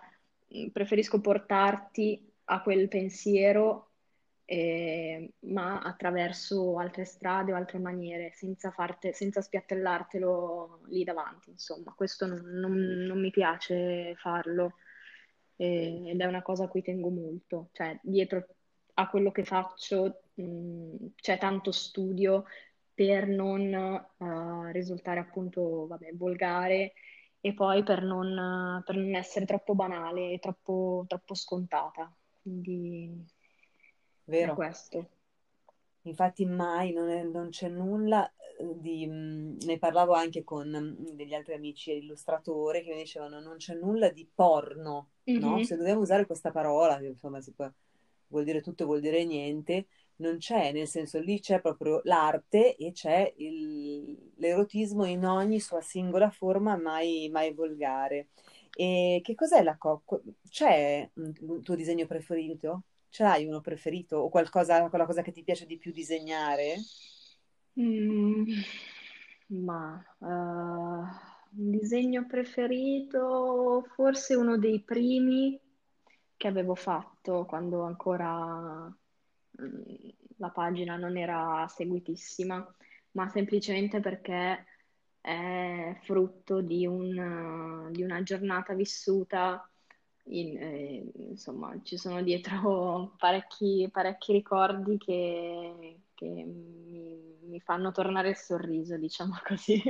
preferisco 0.72 1.20
portarti 1.20 2.32
a 2.44 2.62
quel 2.62 2.88
pensiero, 2.88 3.90
eh, 4.46 5.34
ma 5.40 5.80
attraverso 5.80 6.78
altre 6.78 7.04
strade 7.04 7.52
o 7.52 7.56
altre 7.56 7.78
maniere, 7.78 8.32
senza, 8.32 8.70
farte, 8.70 9.12
senza 9.12 9.42
spiattellartelo 9.42 10.80
lì 10.88 11.04
davanti. 11.04 11.50
Insomma, 11.50 11.92
questo 11.94 12.26
non, 12.26 12.40
non, 12.44 12.72
non 12.72 13.20
mi 13.20 13.30
piace 13.30 14.14
farlo 14.16 14.74
eh, 15.60 16.02
ed 16.06 16.20
è 16.20 16.24
una 16.24 16.40
cosa 16.40 16.64
a 16.64 16.68
cui 16.68 16.80
tengo 16.80 17.10
molto. 17.10 17.68
Cioè, 17.72 17.98
dietro 18.02 18.46
a 18.94 19.08
quello 19.10 19.30
che 19.30 19.44
faccio 19.44 20.22
mh, 20.34 21.06
c'è 21.16 21.36
tanto 21.36 21.70
studio 21.70 22.44
per 22.94 23.28
non 23.28 24.08
uh, 24.18 24.70
risultare 24.72 25.20
appunto 25.20 25.86
vabbè, 25.86 26.14
volgare 26.14 26.94
e 27.40 27.52
poi 27.54 27.82
per 27.82 28.02
non, 28.02 28.82
per 28.84 28.96
non 28.96 29.14
essere 29.14 29.44
troppo 29.44 29.74
banale 29.74 30.32
e 30.32 30.38
troppo, 30.38 31.04
troppo 31.06 31.34
scontata. 31.34 32.10
Quindi 32.40 33.22
Vero. 34.24 34.52
è 34.52 34.54
questo. 34.54 35.08
Infatti 36.02 36.46
mai 36.46 36.92
non, 36.92 37.08
è, 37.08 37.22
non 37.22 37.50
c'è 37.50 37.68
nulla 37.68 38.30
eh, 38.58 38.78
di... 38.78 39.06
Mm, 39.06 39.58
ne 39.64 39.78
parlavo 39.78 40.12
anche 40.12 40.42
con 40.44 40.68
mm, 40.68 41.14
degli 41.14 41.34
altri 41.34 41.54
amici 41.54 41.92
illustratori 41.92 42.82
che 42.82 42.90
mi 42.94 43.02
dicevano 43.02 43.40
non 43.40 43.56
c'è 43.56 43.74
nulla 43.74 44.08
di 44.10 44.28
porno, 44.32 45.10
mm-hmm. 45.30 45.40
no? 45.40 45.62
Se 45.62 45.76
dobbiamo 45.76 46.00
usare 46.00 46.26
questa 46.26 46.50
parola, 46.50 46.98
che 46.98 47.06
insomma 47.06 47.40
si 47.40 47.52
può, 47.52 47.70
vuol 48.28 48.44
dire 48.44 48.62
tutto, 48.62 48.86
vuol 48.86 49.00
dire 49.00 49.24
niente, 49.24 49.88
non 50.16 50.38
c'è, 50.38 50.72
nel 50.72 50.86
senso 50.86 51.18
lì 51.18 51.40
c'è 51.40 51.60
proprio 51.60 52.00
l'arte 52.04 52.76
e 52.76 52.92
c'è 52.92 53.32
il, 53.36 54.32
l'erotismo 54.36 55.04
in 55.04 55.24
ogni 55.26 55.60
sua 55.60 55.80
singola 55.80 56.30
forma, 56.30 56.76
mai, 56.76 57.28
mai 57.30 57.52
volgare. 57.52 58.28
E 58.74 59.20
che 59.22 59.34
cos'è 59.34 59.62
la 59.62 59.76
cocco? 59.76 60.22
C'è 60.48 61.10
un 61.14 61.62
tuo 61.62 61.74
disegno 61.74 62.06
preferito? 62.06 62.84
Ce 63.10 63.24
l'hai 63.24 63.44
uno 63.44 63.60
preferito 63.60 64.16
o 64.16 64.28
qualcosa, 64.28 64.88
quella 64.88 65.04
cosa 65.04 65.20
che 65.20 65.32
ti 65.32 65.42
piace 65.42 65.66
di 65.66 65.78
più 65.78 65.90
disegnare? 65.90 66.76
Mm, 67.80 68.44
ma 69.46 70.02
uh, 70.18 70.26
un 70.26 71.70
disegno 71.70 72.24
preferito, 72.26 73.84
forse 73.94 74.36
uno 74.36 74.58
dei 74.58 74.80
primi 74.80 75.60
che 76.36 76.46
avevo 76.46 76.76
fatto 76.76 77.44
quando 77.46 77.82
ancora 77.82 78.86
mm, 79.60 80.08
la 80.36 80.50
pagina 80.50 80.96
non 80.96 81.16
era 81.16 81.66
seguitissima, 81.68 82.74
ma 83.12 83.28
semplicemente 83.28 83.98
perché 84.00 84.66
è 85.20 85.98
frutto 86.02 86.60
di, 86.60 86.86
un, 86.86 87.88
di 87.90 88.02
una 88.02 88.22
giornata 88.22 88.72
vissuta 88.72 89.68
in, 90.24 90.56
eh, 90.58 91.12
insomma, 91.28 91.74
ci 91.82 91.96
sono 91.96 92.22
dietro 92.22 93.14
parecchi, 93.18 93.88
parecchi 93.90 94.32
ricordi 94.32 94.98
che, 94.98 96.00
che 96.14 96.26
mi, 96.26 97.36
mi, 97.42 97.60
fanno 97.60 97.92
tornare 97.92 98.30
il 98.30 98.36
sorriso, 98.36 98.96
diciamo 98.96 99.38
così. 99.46 99.82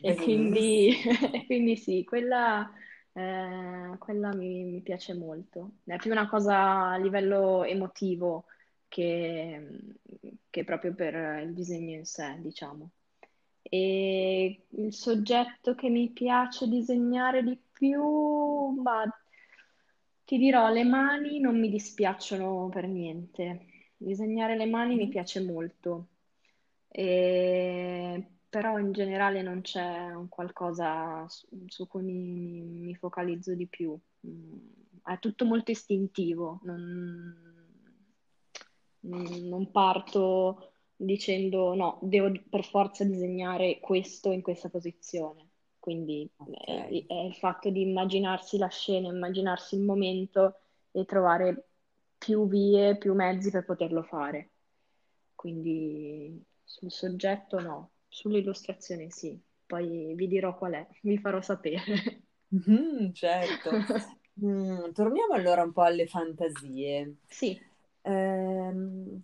e, 0.00 0.14
quindi, 0.16 0.94
quindi, 1.46 1.76
sì, 1.76 2.04
quella, 2.04 2.70
eh, 3.12 3.96
quella 3.98 4.34
mi, 4.34 4.64
mi, 4.64 4.80
piace 4.82 5.14
molto. 5.14 5.78
È 5.84 5.96
più 5.96 6.10
una 6.10 6.28
cosa 6.28 6.90
a 6.90 6.96
livello 6.96 7.64
emotivo 7.64 8.44
che, 8.88 9.78
che 10.50 10.64
proprio 10.64 10.94
per 10.94 11.42
il 11.42 11.52
disegno 11.52 11.96
in 11.96 12.04
sé, 12.04 12.36
diciamo. 12.38 12.90
E 13.68 14.66
il 14.68 14.94
soggetto 14.94 15.74
che 15.74 15.88
mi 15.88 16.10
piace 16.10 16.68
disegnare 16.68 17.42
di 17.42 17.58
più, 17.78 18.70
ma 18.82 19.04
ti 20.24 20.38
dirò, 20.38 20.70
le 20.70 20.84
mani 20.84 21.38
non 21.40 21.58
mi 21.58 21.68
dispiacciono 21.68 22.68
per 22.70 22.86
niente. 22.88 23.66
Disegnare 23.96 24.56
le 24.56 24.66
mani 24.66 24.94
mi 24.94 25.02
mm-hmm. 25.02 25.10
piace 25.10 25.40
molto, 25.40 26.08
e... 26.88 28.30
però 28.48 28.78
in 28.78 28.92
generale 28.92 29.42
non 29.42 29.60
c'è 29.62 30.14
un 30.14 30.28
qualcosa 30.28 31.26
su, 31.28 31.46
su 31.66 31.86
cui 31.86 32.02
mi, 32.02 32.62
mi, 32.62 32.94
focalizzo 32.94 33.54
di 33.54 33.66
più. 33.66 33.98
Mm, 34.26 34.58
è 35.04 35.18
tutto 35.20 35.44
molto 35.44 35.70
istintivo, 35.70 36.60
non, 36.64 37.34
non 39.00 39.70
parto 39.70 40.72
dicendo 40.96 41.74
no, 41.74 41.98
devo 42.02 42.32
per 42.48 42.64
forza 42.64 43.04
disegnare 43.04 43.78
questo 43.80 44.32
in 44.32 44.42
questa 44.42 44.68
posizione. 44.68 45.45
Quindi 45.86 46.28
okay. 46.38 47.06
è, 47.06 47.14
è, 47.14 47.26
il 47.26 47.34
fatto 47.36 47.70
di 47.70 47.82
immaginarsi 47.82 48.58
la 48.58 48.66
scena, 48.66 49.06
immaginarsi 49.06 49.76
il 49.76 49.82
momento 49.82 50.58
e 50.90 51.04
trovare 51.04 51.68
più 52.18 52.48
vie, 52.48 52.96
più 52.96 53.14
mezzi 53.14 53.52
per 53.52 53.64
poterlo 53.64 54.02
fare. 54.02 54.50
Quindi 55.36 56.42
sul 56.64 56.90
soggetto 56.90 57.60
no, 57.60 57.90
sull'illustrazione 58.08 59.12
sì. 59.12 59.40
Poi 59.64 60.12
vi 60.16 60.26
dirò 60.26 60.58
qual 60.58 60.72
è, 60.72 60.88
vi 61.02 61.18
farò 61.18 61.40
sapere. 61.40 62.22
Mm, 62.68 63.10
certo. 63.14 63.70
Mm, 64.44 64.90
torniamo 64.90 65.34
allora 65.34 65.62
un 65.62 65.70
po' 65.70 65.82
alle 65.82 66.08
fantasie. 66.08 67.18
Sì. 67.28 67.56
Ehm, 68.02 69.22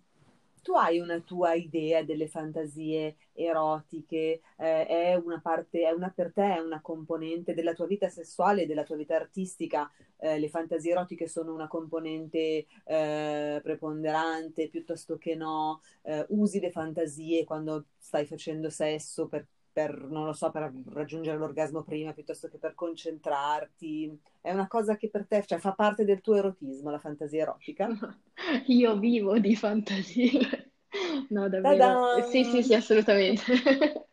tu 0.63 0.73
hai 0.73 0.99
una 0.99 1.19
tua 1.19 1.53
idea 1.53 2.03
delle 2.03 2.27
fantasie 2.27 3.17
erotiche, 3.33 4.41
eh, 4.57 4.85
è 4.87 5.15
una 5.15 5.39
parte, 5.41 5.81
è 5.81 5.91
una 5.91 6.09
per 6.09 6.31
te, 6.33 6.55
è 6.55 6.59
una 6.59 6.81
componente 6.81 7.53
della 7.53 7.73
tua 7.73 7.85
vita 7.85 8.09
sessuale 8.09 8.65
della 8.65 8.83
tua 8.83 8.95
vita 8.95 9.15
artistica, 9.15 9.91
eh, 10.17 10.39
le 10.39 10.49
fantasie 10.49 10.91
erotiche 10.91 11.27
sono 11.27 11.53
una 11.53 11.67
componente 11.67 12.65
eh, 12.85 13.59
preponderante 13.61 14.69
piuttosto 14.69 15.17
che 15.17 15.35
no, 15.35 15.81
eh, 16.03 16.25
usi 16.29 16.59
le 16.59 16.71
fantasie 16.71 17.43
quando 17.43 17.85
stai 17.97 18.25
facendo 18.25 18.69
sesso 18.69 19.27
per 19.27 19.45
per, 19.73 19.99
non 20.03 20.25
lo 20.25 20.33
so, 20.33 20.51
per 20.51 20.71
raggiungere 20.91 21.37
l'orgasmo 21.37 21.81
prima 21.83 22.13
piuttosto 22.13 22.47
che 22.47 22.57
per 22.57 22.75
concentrarti. 22.75 24.17
È 24.39 24.51
una 24.51 24.67
cosa 24.67 24.95
che 24.95 25.09
per 25.09 25.25
te, 25.27 25.43
cioè, 25.45 25.57
fa 25.57 25.73
parte 25.73 26.05
del 26.05 26.21
tuo 26.21 26.35
erotismo, 26.35 26.91
la 26.91 26.99
fantasia 26.99 27.41
erotica? 27.41 27.89
Io 28.67 28.97
vivo 28.99 29.39
di 29.39 29.55
fantasie. 29.55 30.71
No, 31.29 31.49
davvero. 31.49 31.77
Ta-da! 31.77 32.23
Sì, 32.29 32.43
sì, 32.43 32.61
sì, 32.63 32.73
assolutamente. 32.75 33.43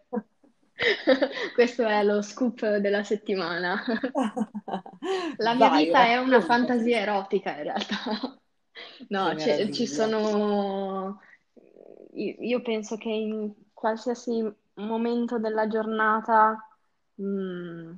Questo 1.54 1.86
è 1.86 2.02
lo 2.02 2.22
scoop 2.22 2.76
della 2.76 3.04
settimana. 3.04 3.82
La 5.36 5.54
mia 5.54 5.68
Vai, 5.68 5.84
vita 5.84 6.06
è 6.06 6.16
una 6.16 6.40
fantasia 6.40 6.98
erotica 7.00 7.56
in 7.56 7.62
realtà. 7.64 8.40
No, 9.08 9.34
ci 9.36 9.72
ci 9.72 9.86
meraviglia. 9.86 9.86
sono... 9.86 11.20
Io 12.12 12.62
penso 12.62 12.96
che 12.96 13.08
in 13.08 13.52
qualsiasi 13.72 14.50
momento 14.86 15.38
della 15.38 15.66
giornata 15.68 16.56
mm, 17.20 17.92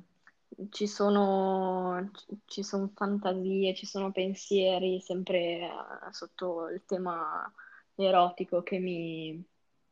ci 0.69 0.87
sono, 0.87 2.11
ci 2.45 2.63
sono 2.63 2.91
fantasie, 2.95 3.73
ci 3.75 3.85
sono 3.85 4.11
pensieri, 4.11 4.99
sempre 5.01 5.37
eh, 5.61 5.69
sotto 6.11 6.69
il 6.69 6.83
tema 6.85 7.51
erotico 7.95 8.63
che 8.63 8.79
mi, 8.79 9.43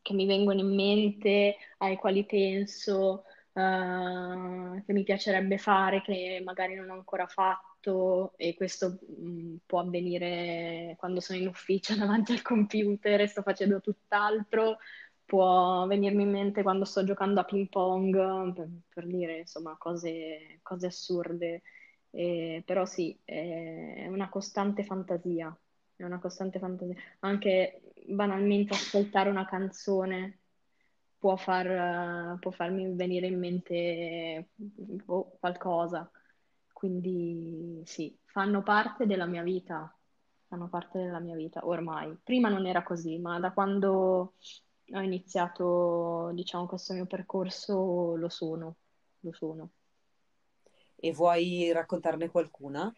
che 0.01 0.13
mi 0.13 0.25
vengono 0.25 0.59
in 0.61 0.73
mente, 0.73 1.57
ai 1.79 1.95
quali 1.97 2.25
penso, 2.25 3.23
eh, 3.53 4.83
che 4.85 4.93
mi 4.93 5.03
piacerebbe 5.03 5.57
fare, 5.57 6.01
che 6.01 6.41
magari 6.43 6.75
non 6.75 6.89
ho 6.89 6.93
ancora 6.93 7.27
fatto, 7.27 8.33
e 8.37 8.53
questo 8.55 8.99
mh, 9.07 9.55
può 9.65 9.79
avvenire 9.79 10.95
quando 10.99 11.19
sono 11.19 11.39
in 11.39 11.47
ufficio 11.47 11.95
davanti 11.97 12.31
al 12.33 12.41
computer 12.41 13.21
e 13.21 13.27
sto 13.27 13.41
facendo 13.41 13.81
tutt'altro, 13.81 14.77
può 15.31 15.87
venirmi 15.87 16.23
in 16.23 16.29
mente 16.29 16.61
quando 16.61 16.83
sto 16.83 17.05
giocando 17.05 17.39
a 17.39 17.45
ping 17.45 17.69
pong, 17.69 18.53
per, 18.53 18.67
per 18.93 19.05
dire 19.07 19.39
insomma 19.39 19.77
cose, 19.77 20.59
cose 20.61 20.87
assurde. 20.87 21.61
Eh, 22.09 22.61
però 22.65 22.85
sì, 22.85 23.17
è 23.23 24.07
una 24.09 24.27
costante 24.27 24.83
fantasia, 24.83 25.57
è 25.95 26.03
una 26.03 26.19
costante 26.19 26.59
fantasia. 26.59 26.95
Anche 27.19 27.93
banalmente 28.07 28.73
ascoltare 28.73 29.29
una 29.29 29.45
canzone 29.45 30.39
può 31.17 31.37
far, 31.37 32.37
può 32.39 32.51
farmi 32.51 32.93
venire 32.93 33.27
in 33.27 33.39
mente 33.39 34.49
boh, 34.55 35.37
qualcosa. 35.39 36.11
Quindi 36.73 37.81
sì, 37.85 38.17
fanno 38.25 38.63
parte 38.63 39.05
della 39.05 39.25
mia 39.27 39.43
vita, 39.43 39.97
fanno 40.47 40.67
parte 40.67 40.99
della 40.99 41.19
mia 41.19 41.35
vita 41.35 41.65
ormai. 41.65 42.17
Prima 42.21 42.49
non 42.49 42.65
era 42.65 42.83
così, 42.83 43.17
ma 43.17 43.39
da 43.39 43.53
quando 43.53 44.33
ho 44.93 44.99
iniziato, 45.01 46.31
diciamo, 46.33 46.67
questo 46.67 46.93
mio 46.93 47.05
percorso 47.05 48.15
lo 48.15 48.29
sono, 48.29 48.75
lo 49.21 49.33
sono. 49.33 49.69
E 50.95 51.11
vuoi 51.13 51.71
raccontarne 51.71 52.29
qualcuna? 52.29 52.93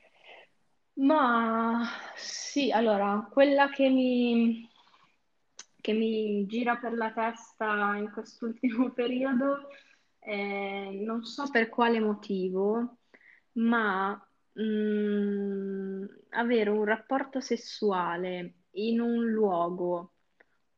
Ma 0.96 1.84
sì, 2.16 2.72
allora, 2.72 3.28
quella 3.32 3.70
che 3.70 3.90
mi, 3.90 4.70
che 5.80 5.94
mi 5.94 6.46
gira 6.46 6.78
per 6.78 6.94
la 6.94 7.12
testa 7.12 7.96
in 7.96 8.12
quest'ultimo 8.12 8.92
periodo, 8.94 9.70
eh, 10.20 11.02
non 11.04 11.24
so 11.24 11.50
per 11.50 11.70
quale 11.70 12.00
motivo, 12.00 12.98
ma 13.54 14.14
mm, 14.60 16.06
avere 16.32 16.70
un 16.70 16.84
rapporto 16.84 17.40
sessuale 17.40 18.54
in 18.72 19.00
un 19.00 19.30
luogo, 19.30 20.13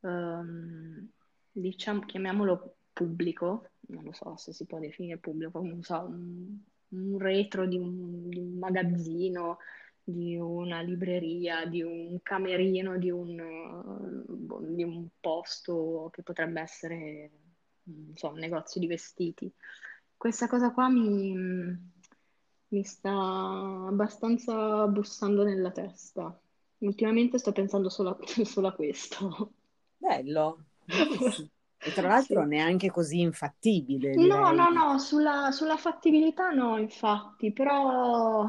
ehm, 0.05 1.09
diciamo, 1.51 2.01
chiamiamolo 2.01 2.75
pubblico, 2.93 3.69
non 3.87 4.03
lo 4.03 4.13
so 4.13 4.35
se 4.37 4.53
si 4.53 4.65
può 4.65 4.79
definire 4.79 5.17
pubblico, 5.17 5.61
so, 5.81 5.99
un, 5.99 6.57
un 6.89 7.17
retro 7.19 7.65
di 7.67 7.77
un 7.77 8.29
di 8.29 8.39
un 8.39 8.57
magazzino 8.57 9.57
di 10.05 10.37
una 10.37 10.81
libreria, 10.81 11.65
di 11.65 11.81
un 11.81 12.19
camerino, 12.21 12.97
di 12.97 13.09
un, 13.09 14.23
boh, 14.23 14.59
di 14.61 14.83
un 14.83 15.07
posto 15.19 16.09
che 16.13 16.21
potrebbe 16.21 16.61
essere, 16.61 17.31
so, 18.13 18.29
un 18.29 18.37
negozio 18.37 18.79
di 18.79 18.87
vestiti. 18.87 19.51
Questa 20.15 20.47
cosa 20.47 20.71
qua 20.71 20.89
mi, 20.89 21.33
mi 22.67 22.83
sta 22.83 23.11
abbastanza 23.87 24.85
bussando 24.87 25.43
nella 25.43 25.71
testa. 25.71 26.39
Ultimamente 26.79 27.39
sto 27.39 27.51
pensando 27.51 27.89
solo 27.89 28.11
a, 28.11 28.17
solo 28.45 28.67
a 28.67 28.73
questo. 28.73 29.54
Bello. 30.07 30.63
E 31.87 31.91
tra 31.91 32.07
l'altro 32.07 32.43
Sì. 32.43 32.45
neanche 32.45 32.89
così 32.89 33.19
infattibile, 33.19 34.17
No, 34.17 34.51
direi. 34.51 34.53
no, 34.53 34.69
no, 34.71 34.97
sulla, 34.99 35.51
sulla 35.51 35.75
fattibilità 35.77 36.49
no, 36.51 36.77
infatti, 36.77 37.51
però 37.51 38.45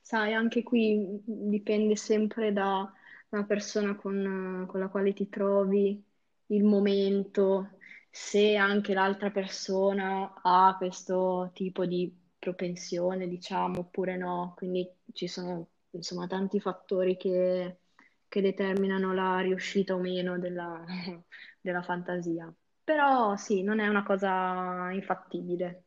sai, 0.00 0.34
anche 0.34 0.62
qui 0.62 1.20
dipende 1.24 1.96
sempre 1.96 2.52
da 2.52 2.90
una 3.30 3.44
persona 3.44 3.96
con, 3.96 4.66
con 4.68 4.78
la 4.80 4.88
quale 4.88 5.12
ti 5.12 5.28
trovi, 5.28 6.00
il 6.46 6.64
momento, 6.64 7.70
se 8.10 8.54
anche 8.56 8.94
l'altra 8.94 9.30
persona 9.32 10.32
ha 10.42 10.76
questo 10.78 11.50
tipo 11.54 11.84
di 11.84 12.16
propensione, 12.38 13.26
diciamo, 13.28 13.80
oppure 13.80 14.16
no. 14.16 14.54
Quindi 14.56 14.88
ci 15.12 15.26
sono, 15.28 15.68
insomma, 15.90 16.26
tanti 16.28 16.60
fattori 16.60 17.16
che, 17.16 17.80
che 18.28 18.40
determinano 18.40 19.12
la 19.14 19.40
riuscita 19.40 19.94
o 19.94 19.98
meno 19.98 20.38
della 20.38 20.84
della 21.60 21.82
fantasia. 21.82 22.52
Però 22.84 23.36
sì, 23.36 23.62
non 23.62 23.80
è 23.80 23.88
una 23.88 24.02
cosa 24.04 24.90
infattibile. 24.92 25.84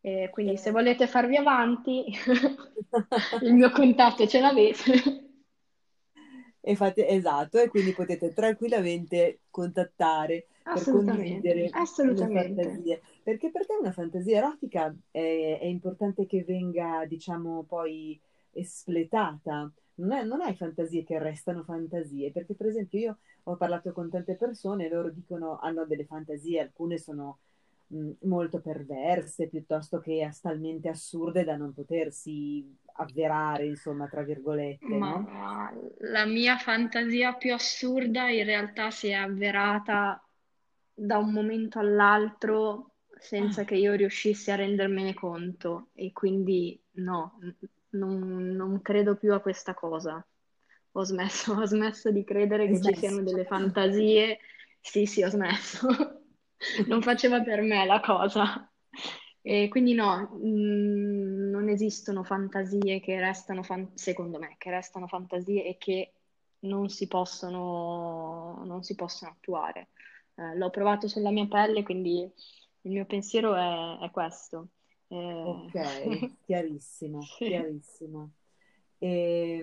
E 0.00 0.28
quindi 0.32 0.56
se 0.58 0.70
Eh, 0.70 0.72
volete 0.72 1.06
farvi 1.06 1.36
avanti, 1.36 2.04
il 3.42 3.54
mio 3.54 3.70
contatto 3.70 4.26
ce 4.26 4.40
l'avete. 4.40 5.30
E 6.64 6.76
fate, 6.76 7.06
esatto, 7.08 7.58
e 7.58 7.68
quindi 7.68 7.92
potete 7.92 8.32
tranquillamente 8.32 9.40
contattare 9.50 10.46
per 10.70 10.86
condividere 10.86 11.76
le 12.04 12.28
assolutamente. 12.30 12.30
fantasie. 12.30 13.02
Perché 13.22 13.50
per 13.50 13.66
te 13.66 13.74
una 13.80 13.92
fantasia 13.92 14.38
erotica 14.38 14.94
è, 15.10 15.58
è 15.60 15.64
importante 15.66 16.26
che 16.26 16.44
venga, 16.44 17.04
diciamo, 17.06 17.64
poi 17.64 18.18
espletata. 18.52 19.70
Non 19.94 20.12
è- 20.12 20.24
non 20.24 20.40
hai 20.40 20.54
fantasie 20.56 21.04
che 21.04 21.18
restano 21.18 21.62
fantasie, 21.64 22.30
perché 22.32 22.54
per 22.54 22.66
esempio 22.66 22.98
io 22.98 23.18
ho 23.44 23.56
parlato 23.56 23.92
con 23.92 24.08
tante 24.10 24.36
persone 24.36 24.86
e 24.86 24.88
loro 24.88 25.10
dicono 25.10 25.58
hanno 25.58 25.84
delle 25.86 26.04
fantasie, 26.06 26.60
alcune 26.60 26.98
sono 26.98 27.38
mh, 27.88 28.10
molto 28.22 28.60
perverse, 28.60 29.48
piuttosto 29.48 29.98
che 30.00 30.28
talmente 30.40 30.88
assurde 30.88 31.44
da 31.44 31.56
non 31.56 31.72
potersi 31.74 32.64
avverare, 32.94 33.66
insomma, 33.66 34.08
tra 34.08 34.22
virgolette, 34.22 35.00
no? 35.00 35.28
Ma 35.28 35.72
la 36.00 36.24
mia 36.26 36.56
fantasia 36.58 37.34
più 37.34 37.52
assurda 37.54 38.28
in 38.30 38.44
realtà 38.44 38.90
si 38.90 39.08
è 39.08 39.12
avverata 39.14 40.22
da 40.94 41.18
un 41.18 41.32
momento 41.32 41.78
all'altro 41.78 42.96
senza 43.18 43.64
che 43.64 43.76
io 43.76 43.94
riuscissi 43.94 44.50
a 44.50 44.56
rendermene 44.56 45.14
conto 45.14 45.90
e 45.94 46.12
quindi 46.12 46.80
no, 46.96 47.38
non, 47.92 48.48
non 48.54 48.80
credo 48.82 49.16
più 49.16 49.32
a 49.32 49.40
questa 49.40 49.74
cosa. 49.74 50.24
Ho 50.92 51.04
smesso, 51.04 51.52
ho 51.58 51.64
smesso 51.66 52.10
di 52.10 52.24
credere 52.24 52.68
che 52.68 52.80
ci 52.80 52.94
siano 52.94 53.22
delle 53.22 53.44
fantasie. 53.44 54.38
Sì, 54.80 55.06
sì, 55.06 55.22
ho 55.22 55.28
smesso. 55.28 55.88
Non 56.86 57.02
faceva 57.02 57.42
per 57.42 57.60
me 57.60 57.84
la 57.84 57.98
cosa. 57.98 58.70
E 59.40 59.66
quindi 59.68 59.94
no, 59.94 60.38
mh, 60.40 61.50
non 61.50 61.68
esistono 61.68 62.22
fantasie 62.22 63.00
che 63.00 63.18
restano, 63.18 63.64
fan- 63.64 63.90
secondo 63.96 64.38
me, 64.38 64.54
che 64.58 64.70
restano 64.70 65.08
fantasie 65.08 65.64
e 65.64 65.76
che 65.76 66.12
non 66.60 66.88
si 66.88 67.08
possono, 67.08 68.62
non 68.64 68.84
si 68.84 68.94
possono 68.94 69.32
attuare. 69.32 69.88
Eh, 70.36 70.56
l'ho 70.56 70.70
provato 70.70 71.08
sulla 71.08 71.30
mia 71.30 71.46
pelle, 71.46 71.82
quindi 71.82 72.20
il 72.82 72.90
mio 72.92 73.04
pensiero 73.06 73.54
è, 73.56 74.04
è 74.04 74.10
questo. 74.12 74.68
Eh, 75.12 75.44
Ok, 75.44 75.72
chiarissimo, 76.44 77.32
sì, 77.38 77.44
chiarissimo. 77.44 78.30
E, 78.98 79.56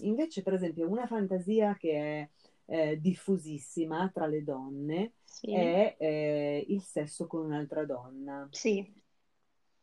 invece, 0.00 0.42
per 0.42 0.54
esempio, 0.54 0.88
una 0.88 1.06
fantasia 1.06 1.76
che 1.76 1.92
è 1.92 2.28
eh, 2.66 3.00
diffusissima 3.00 4.10
tra 4.12 4.26
le 4.26 4.42
donne 4.42 5.12
sì, 5.24 5.48
è 5.50 5.96
eh, 5.98 6.64
il 6.68 6.82
sesso 6.82 7.26
con 7.26 7.44
un'altra 7.44 7.84
donna. 7.84 8.50
sì, 8.52 8.94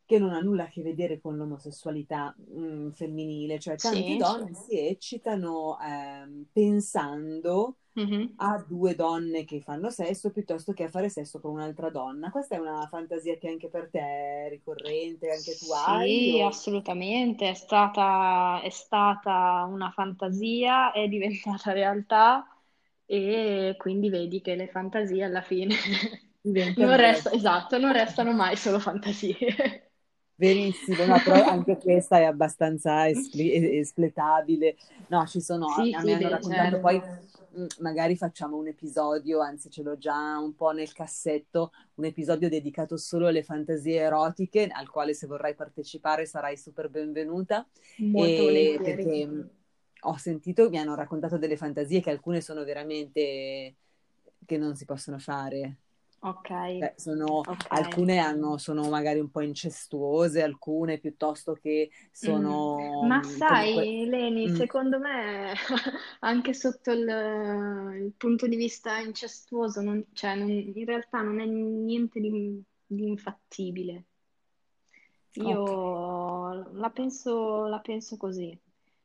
che 0.05 0.19
non 0.19 0.33
ha 0.33 0.39
nulla 0.39 0.65
a 0.65 0.67
che 0.67 0.81
vedere 0.83 1.19
con 1.19 1.35
l'omosessualità 1.35 2.35
mm, 2.39 2.89
femminile, 2.91 3.59
cioè 3.59 3.79
tante 3.79 4.15
sì, 4.15 4.15
donne 4.15 4.53
si 4.53 4.77
eccitano 4.79 5.77
ehm, 5.79 6.45
pensando 6.51 7.77
mhm. 7.95 8.37
a 8.37 8.63
due 8.67 8.95
donne 8.95 9.45
che 9.45 9.61
fanno 9.61 9.89
sesso 9.89 10.31
piuttosto 10.31 10.73
che 10.73 10.83
a 10.85 10.89
fare 10.89 11.09
sesso 11.09 11.39
con 11.39 11.51
un'altra 11.53 11.89
donna. 11.89 12.31
Questa 12.31 12.55
è 12.55 12.59
una 12.59 12.87
fantasia 12.89 13.37
che 13.37 13.47
anche 13.49 13.69
per 13.69 13.89
te 13.89 13.99
è 13.99 14.47
ricorrente, 14.49 15.31
anche 15.31 15.55
tu 15.57 15.71
hai? 15.71 16.29
Sì, 16.29 16.41
O... 16.41 16.45
assolutamente, 16.45 17.49
è 17.49 17.53
stata, 17.53 18.61
è 18.61 18.69
stata 18.69 19.65
una 19.69 19.91
fantasia, 19.91 20.91
è 20.91 21.07
diventata 21.07 21.71
realtà 21.73 22.47
e 23.05 23.75
quindi 23.77 24.09
vedi 24.09 24.41
che 24.41 24.55
le 24.55 24.67
fantasie 24.69 25.23
alla 25.23 25.41
fine 25.41 25.75
non 26.77 26.95
resta, 26.95 27.31
esatto, 27.31 27.77
non 27.77 27.91
restano 27.93 28.33
mai 28.33 28.55
solo 28.57 28.79
fantasie. 28.79 29.84
Verissimo, 30.37 31.05
no, 31.05 31.21
però 31.21 31.41
anche 31.43 31.77
questa 31.79 32.17
è 32.19 32.23
abbastanza 32.25 33.07
espli- 33.07 33.77
espletabile. 33.77 34.75
No, 35.07 35.25
ci 35.27 35.39
sono, 35.39 35.69
Sì, 35.73 35.93
a 35.93 36.01
sì, 36.01 36.03
me 36.03 36.13
hanno 36.13 36.27
raccontato 36.27 36.77
poi, 36.77 37.01
certo. 37.01 37.47
mm, 37.57 37.65
magari 37.79 38.17
facciamo 38.17 38.57
un 38.57 38.67
episodio, 38.67 39.39
anzi 39.39 39.69
ce 39.69 39.81
l'ho 39.81 39.97
già 39.97 40.37
un 40.37 40.53
po' 40.53 40.71
nel 40.71 40.91
cassetto, 40.91 41.71
un 41.95 42.05
episodio 42.05 42.49
dedicato 42.49 42.97
solo 42.97 43.27
alle 43.27 43.43
fantasie 43.43 43.99
erotiche, 44.01 44.67
al 44.67 44.89
quale 44.89 45.13
se 45.13 45.25
vorrai 45.25 45.55
partecipare 45.55 46.25
sarai 46.25 46.57
super 46.57 46.89
benvenuta, 46.89 47.65
Molto 47.97 48.47
e 48.49 48.79
perché 48.83 49.25
mm, 49.25 49.41
ho 50.01 50.17
sentito, 50.17 50.69
mi 50.69 50.77
hanno 50.79 50.95
raccontato 50.95 51.37
delle 51.37 51.55
fantasie 51.57 52.01
che 52.01 52.09
alcune 52.09 52.41
sono 52.41 52.63
veramente 52.65 53.75
che 54.45 54.57
non 54.57 54.75
si 54.75 54.83
possono 54.85 55.17
fare. 55.17 55.77
Ok, 56.31 56.49
Cioè, 56.77 56.93
sono, 56.97 57.45
ok. 57.45 57.69
alcune 57.69 58.17
hanno, 58.17 58.57
sono 58.57 58.89
magari 58.89 59.19
un 59.19 59.29
po' 59.31 59.41
incestuose, 59.41 60.41
alcune 60.43 60.99
piuttosto 60.99 61.53
che 61.53 61.89
Mm. 62.25 62.49
sono 62.51 62.99
Ma 62.99 63.21
mm, 63.21 63.41
comunque... 63.43 63.91
sai, 64.03 64.05
Leni, 64.07 64.47
Mm, 64.47 64.49
secondo 64.49 64.99
me 64.99 65.53
anche 66.21 66.53
sotto 66.53 66.91
il, 66.91 67.07
il 67.07 68.13
punto 68.17 68.47
di 68.47 68.55
vista 68.55 68.97
incestuoso, 68.99 69.81
non- 69.81 70.05
cioè, 70.13 70.35
non- 70.35 70.49
in 70.49 70.85
realtà 70.85 71.21
non 71.21 71.39
è 71.39 71.45
niente 71.45 72.19
di, 72.19 72.61
di 72.85 73.07
infattibile. 73.07 74.05
Io 75.37 75.61
la 76.73 76.89
penso, 76.89 77.65
la 77.67 77.79
penso 77.79 78.17
così, 78.17 78.57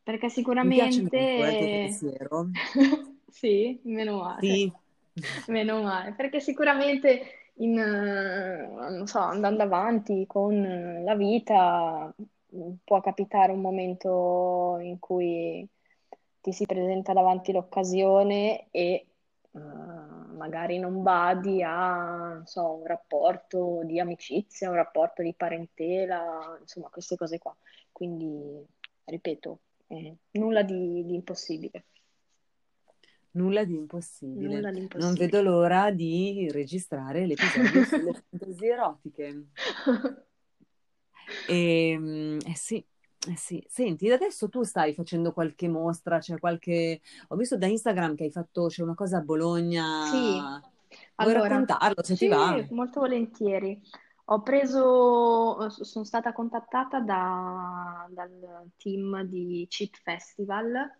perché 0.02 0.28
mi 0.60 0.72
piace 0.72 1.02
molto 1.02 1.18
eh, 1.18 1.48
il 1.48 1.54
tuo 1.56 1.68
sicuramente 1.68 1.68
pensiero. 1.68 2.48
sì, 3.30 3.80
meno 3.84 4.18
male, 4.20 4.42
Sì, 4.42 4.72
meno 5.48 5.82
male, 5.82 6.12
perché 6.14 6.40
sicuramente 6.40 7.52
in, 7.54 7.78
eh, 7.78 8.66
non 8.90 9.06
so, 9.06 9.18
andando 9.18 9.62
avanti 9.62 10.24
con 10.26 11.02
la 11.04 11.14
vita 11.14 12.12
mh, 12.48 12.72
può 12.84 13.00
capitare 13.00 13.52
un 13.52 13.60
momento 13.60 14.78
in 14.80 14.98
cui 14.98 15.66
ti 16.40 16.52
si 16.52 16.64
presenta 16.66 17.12
davanti 17.12 17.52
l'occasione 17.52 18.68
e 18.70 19.06
eh, 19.52 19.58
magari 19.58 20.78
non 20.78 21.02
badi 21.02 21.62
a, 21.62 22.34
non 22.34 22.46
so, 22.46 22.74
un 22.76 22.86
rapporto 22.86 23.82
di 23.84 24.00
amicizia, 24.00 24.70
un 24.70 24.76
rapporto 24.76 25.22
di 25.22 25.34
parentela, 25.34 26.56
insomma, 26.60 26.88
queste 26.88 27.16
cose 27.16 27.38
qua. 27.38 27.54
Quindi, 27.92 28.64
ripeto, 29.04 29.60
eh, 29.88 30.16
nulla 30.32 30.62
di, 30.62 31.04
di 31.04 31.14
impossibile, 31.14 31.84
nulla 33.32 33.64
di 33.64 33.74
impossibile. 33.74 34.46
nulla 34.46 34.72
di 34.72 34.78
Non 34.94 35.14
impossibile. 35.14 35.16
vedo 35.16 35.42
l'ora 35.42 35.90
di 35.90 36.50
registrare 36.50 37.26
l'episodio 37.26 37.84
sulle 37.84 38.12
fantasie 38.30 38.72
erotiche. 38.72 39.46
E, 41.44 41.96
mm, 41.98 42.38
eh 42.46 42.54
sì, 42.56 42.84
eh 43.28 43.36
sì. 43.36 43.64
Senti, 43.68 44.10
adesso 44.10 44.48
tu 44.48 44.62
stai 44.62 44.94
facendo 44.94 45.32
qualche 45.32 45.68
mostra, 45.68 46.18
c'è 46.18 46.38
qualche... 46.38 47.00
Ho 47.28 47.36
visto 47.36 47.56
da 47.56 47.66
Instagram 47.66 48.14
che 48.14 48.24
hai 48.24 48.30
fatto, 48.30 48.66
c'è 48.66 48.82
una 48.82 48.94
cosa 48.94 49.18
a 49.18 49.20
Sì, 49.96 50.42
Bologna. 50.42 50.62
Vuoi 51.16 51.32
allora, 51.32 51.34
raccontarlo 51.34 52.02
se 52.02 52.16
ti 52.16 52.26
sì, 52.26 52.28
va? 52.28 52.64
molto 52.70 53.00
volentieri. 53.00 53.80
Ho 54.26 54.42
preso, 54.42 55.68
sono 55.70 56.04
stata 56.04 56.32
contattata 56.32 57.00
da- 57.00 58.06
dal 58.10 58.70
team 58.76 59.22
di 59.24 59.66
Cheat 59.68 59.96
Festival 60.02 60.98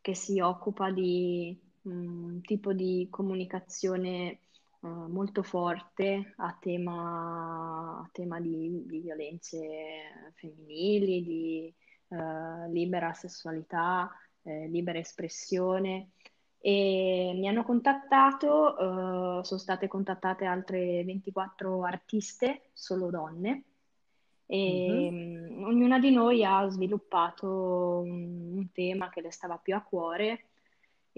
che 0.00 0.14
si 0.14 0.40
occupa 0.40 0.90
di 0.90 1.58
un 1.90 2.40
tipo 2.42 2.72
di 2.72 3.06
comunicazione 3.10 4.30
eh, 4.30 4.38
molto 4.80 5.42
forte 5.42 6.34
a 6.36 6.56
tema, 6.60 8.00
a 8.00 8.08
tema 8.12 8.40
di, 8.40 8.84
di 8.86 9.00
violenze 9.00 10.32
femminili, 10.34 11.22
di 11.22 11.74
eh, 12.08 12.70
libera 12.70 13.12
sessualità, 13.12 14.10
eh, 14.42 14.68
libera 14.68 14.98
espressione 14.98 16.10
e 16.58 17.32
mi 17.36 17.48
hanno 17.48 17.62
contattato, 17.64 19.40
eh, 19.40 19.44
sono 19.44 19.60
state 19.60 19.86
contattate 19.88 20.44
altre 20.44 21.04
24 21.04 21.84
artiste, 21.84 22.70
solo 22.72 23.10
donne, 23.10 23.64
e 24.46 25.10
Mhm. 25.10 25.58
mm, 25.60 25.64
ognuna 25.64 25.98
di 25.98 26.10
noi 26.10 26.44
ha 26.44 26.68
sviluppato 26.68 27.46
un, 28.04 28.56
un 28.56 28.72
tema 28.72 29.08
che 29.10 29.20
le 29.20 29.30
stava 29.32 29.56
più 29.58 29.74
a 29.74 29.82
cuore 29.82 30.46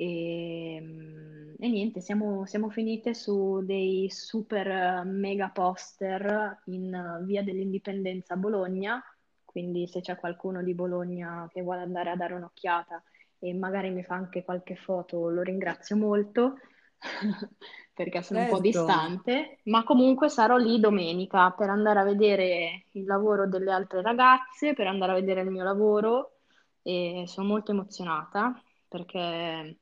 e, 0.00 0.78
mm, 0.80 1.54
e 1.58 1.68
niente, 1.68 2.00
siamo, 2.00 2.46
siamo 2.46 2.70
finite 2.70 3.14
su 3.14 3.62
dei 3.64 4.08
super 4.10 4.66
eh, 4.68 5.02
mega 5.04 5.48
poster 5.50 6.60
in 6.66 6.94
eh, 6.94 7.24
Via 7.24 7.42
dell'Indipendenza 7.42 8.34
a 8.34 8.36
Bologna, 8.36 9.02
quindi 9.44 9.88
se 9.88 10.00
c'è 10.00 10.16
qualcuno 10.16 10.62
di 10.62 10.74
Bologna 10.74 11.48
che 11.52 11.62
vuole 11.62 11.80
andare 11.80 12.10
a 12.10 12.16
dare 12.16 12.34
un'occhiata 12.34 13.02
e 13.40 13.54
magari 13.54 13.90
mi 13.90 14.04
fa 14.04 14.14
anche 14.14 14.44
qualche 14.44 14.76
foto, 14.76 15.28
lo 15.30 15.42
ringrazio 15.42 15.96
molto 15.96 16.58
perché 17.94 18.22
sono 18.22 18.40
un 18.40 18.46
po' 18.46 18.60
Certo, 18.60 18.60
distante, 18.60 19.58
ma 19.64 19.82
comunque 19.84 20.28
sarò 20.28 20.56
lì 20.56 20.78
domenica 20.80 21.50
per 21.50 21.70
andare 21.70 21.98
a 22.00 22.04
vedere 22.04 22.84
il 22.92 23.04
lavoro 23.04 23.48
delle 23.48 23.72
altre 23.72 24.02
ragazze, 24.02 24.74
per 24.74 24.86
andare 24.86 25.12
a 25.12 25.14
vedere 25.16 25.40
il 25.42 25.50
mio 25.50 25.64
lavoro. 25.64 26.34
E 26.82 27.24
sono 27.26 27.48
molto 27.48 27.72
emozionata 27.72 28.60
perché 28.88 29.78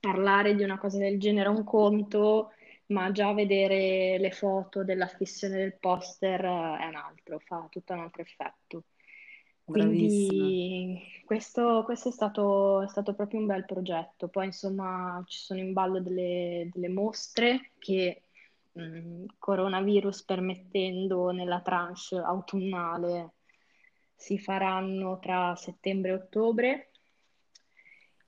parlare 0.00 0.54
di 0.54 0.62
una 0.62 0.78
cosa 0.78 0.98
del 0.98 1.18
genere 1.18 1.48
è 1.48 1.52
un 1.52 1.64
conto, 1.64 2.52
ma 2.86 3.10
già 3.12 3.32
vedere 3.32 4.18
le 4.18 4.30
foto 4.30 4.84
della 4.84 5.06
fissione 5.06 5.56
del 5.56 5.78
poster 5.78 6.40
è 6.42 6.86
un 6.86 6.94
altro, 6.94 7.38
fa 7.40 7.66
tutto 7.70 7.92
un 7.92 8.00
altro 8.00 8.22
effetto. 8.22 8.84
Quindi 9.64 10.98
questo, 11.26 11.82
questo 11.84 12.08
è 12.08 12.12
stato, 12.12 12.82
è 12.82 12.88
stato 12.88 13.14
proprio 13.14 13.40
un 13.40 13.46
bel 13.46 13.66
progetto. 13.66 14.28
Poi 14.28 14.46
insomma 14.46 15.22
ci 15.26 15.38
sono 15.38 15.60
in 15.60 15.74
ballo 15.74 16.00
delle, 16.00 16.70
delle 16.72 16.88
mostre 16.88 17.72
che 17.78 18.22
mh, 18.72 19.24
coronavirus 19.38 20.24
permettendo 20.24 21.30
nella 21.32 21.60
tranche 21.60 22.16
autunnale 22.16 23.34
si 24.14 24.38
faranno 24.38 25.18
tra 25.18 25.54
settembre 25.54 26.10
e 26.12 26.14
ottobre 26.14 26.87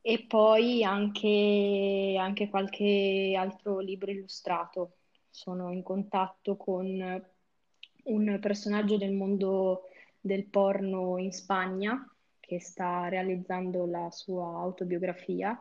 e 0.03 0.25
poi 0.27 0.83
anche, 0.85 2.17
anche 2.19 2.49
qualche 2.49 3.35
altro 3.37 3.79
libro 3.81 4.11
illustrato. 4.11 4.97
Sono 5.31 5.71
in 5.73 5.83
contatto 5.83 6.57
con 6.57 7.23
un 8.05 8.39
personaggio 8.41 8.97
del 8.97 9.13
mondo 9.13 9.83
del 10.21 10.47
porno 10.47 11.19
in 11.19 11.33
Spagna 11.33 12.05
che 12.39 12.61
sta 12.61 13.09
realizzando 13.09 13.87
la 13.87 14.11
sua 14.11 14.47
autobiografia 14.59 15.57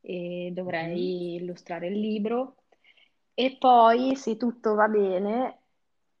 e 0.00 0.50
dovrei 0.54 1.34
illustrare 1.36 1.88
il 1.88 1.98
libro. 1.98 2.56
E 3.34 3.56
poi, 3.58 4.16
se 4.16 4.36
tutto 4.36 4.74
va 4.74 4.88
bene, 4.88 5.62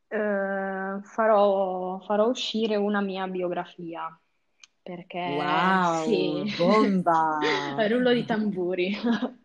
eh, 0.08 0.98
farò, 1.02 1.98
farò 2.00 2.28
uscire 2.28 2.76
una 2.76 3.00
mia 3.00 3.26
biografia, 3.28 4.18
perché 4.82 5.80
sì, 6.04 6.42
Wow, 6.42 6.56
bomba! 6.56 7.84
rullo 7.88 8.12
di 8.12 8.24
tamburi. 8.24 8.96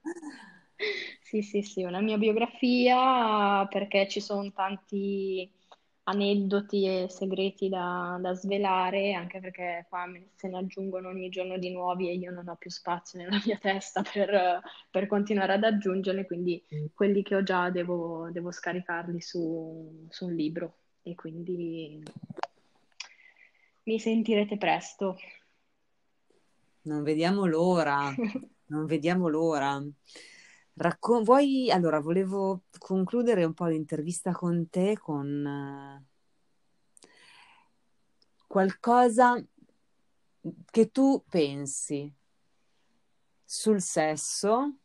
Sì, 1.21 1.41
sì, 1.41 1.61
sì, 1.63 1.83
una 1.83 2.01
mia 2.01 2.17
biografia 2.17 3.65
perché 3.67 4.07
ci 4.07 4.21
sono 4.21 4.51
tanti 4.51 5.49
aneddoti 6.03 6.85
e 6.85 7.09
segreti 7.09 7.67
da, 7.67 8.17
da 8.21 8.33
svelare, 8.33 9.13
anche 9.13 9.39
perché 9.39 9.85
qua 9.89 10.05
se 10.35 10.47
ne 10.47 10.57
aggiungono 10.59 11.09
ogni 11.09 11.29
giorno 11.29 11.57
di 11.57 11.71
nuovi 11.71 12.09
e 12.09 12.13
io 12.13 12.31
non 12.31 12.47
ho 12.47 12.55
più 12.55 12.69
spazio 12.69 13.17
nella 13.19 13.41
mia 13.43 13.57
testa 13.57 14.03
per, 14.03 14.61
per 14.91 15.07
continuare 15.07 15.53
ad 15.53 15.63
aggiungerli, 15.63 16.25
quindi 16.27 16.63
quelli 16.93 17.23
che 17.23 17.35
ho 17.35 17.43
già 17.43 17.69
devo, 17.71 18.29
devo 18.31 18.51
scaricarli 18.51 19.19
su, 19.19 20.05
su 20.09 20.25
un 20.25 20.33
libro 20.35 20.75
e 21.01 21.15
quindi 21.15 22.03
mi 23.85 23.99
sentirete 23.99 24.57
presto. 24.57 25.17
Non 26.83 27.03
vediamo 27.03 27.45
l'ora, 27.45 28.13
non 28.67 28.85
vediamo 28.85 29.27
l'ora. 29.27 29.83
Racco- 30.73 31.23
vuoi... 31.23 31.71
Allora, 31.71 31.99
volevo 31.99 32.63
concludere 32.77 33.43
un 33.43 33.53
po' 33.53 33.65
l'intervista 33.65 34.31
con 34.31 34.69
te 34.69 34.97
con 34.97 35.45
eh, 35.45 36.03
qualcosa 38.47 39.43
che 40.69 40.91
tu 40.91 41.23
pensi 41.27 42.13
sul 43.43 43.81
sesso 43.81 44.77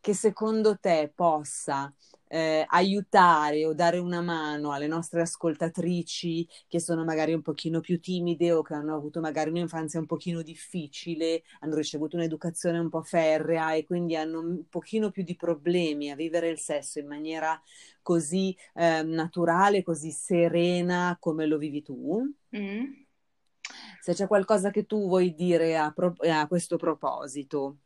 che 0.00 0.14
secondo 0.14 0.78
te 0.78 1.10
possa 1.14 1.92
eh, 2.34 2.64
aiutare 2.66 3.64
o 3.64 3.74
dare 3.74 3.98
una 3.98 4.20
mano 4.20 4.72
alle 4.72 4.88
nostre 4.88 5.20
ascoltatrici 5.20 6.48
che 6.66 6.80
sono 6.80 7.04
magari 7.04 7.32
un 7.32 7.42
pochino 7.42 7.78
più 7.78 8.00
timide 8.00 8.50
o 8.50 8.62
che 8.62 8.74
hanno 8.74 8.96
avuto 8.96 9.20
magari 9.20 9.50
un'infanzia 9.50 10.00
un 10.00 10.06
pochino 10.06 10.42
difficile, 10.42 11.44
hanno 11.60 11.76
ricevuto 11.76 12.16
un'educazione 12.16 12.80
un 12.80 12.88
po' 12.88 13.02
ferrea 13.02 13.74
e 13.74 13.84
quindi 13.86 14.16
hanno 14.16 14.40
un 14.40 14.68
pochino 14.68 15.12
più 15.12 15.22
di 15.22 15.36
problemi 15.36 16.10
a 16.10 16.16
vivere 16.16 16.48
il 16.48 16.58
sesso 16.58 16.98
in 16.98 17.06
maniera 17.06 17.60
così 18.02 18.56
eh, 18.74 19.02
naturale, 19.04 19.84
così 19.84 20.10
serena 20.10 21.16
come 21.20 21.46
lo 21.46 21.56
vivi 21.56 21.82
tu? 21.82 22.20
Mm. 22.56 22.84
Se 24.00 24.12
c'è 24.12 24.26
qualcosa 24.26 24.70
che 24.70 24.86
tu 24.86 25.06
vuoi 25.06 25.34
dire 25.34 25.76
a, 25.76 25.92
pro- 25.92 26.14
a 26.18 26.48
questo 26.48 26.76
proposito. 26.76 27.78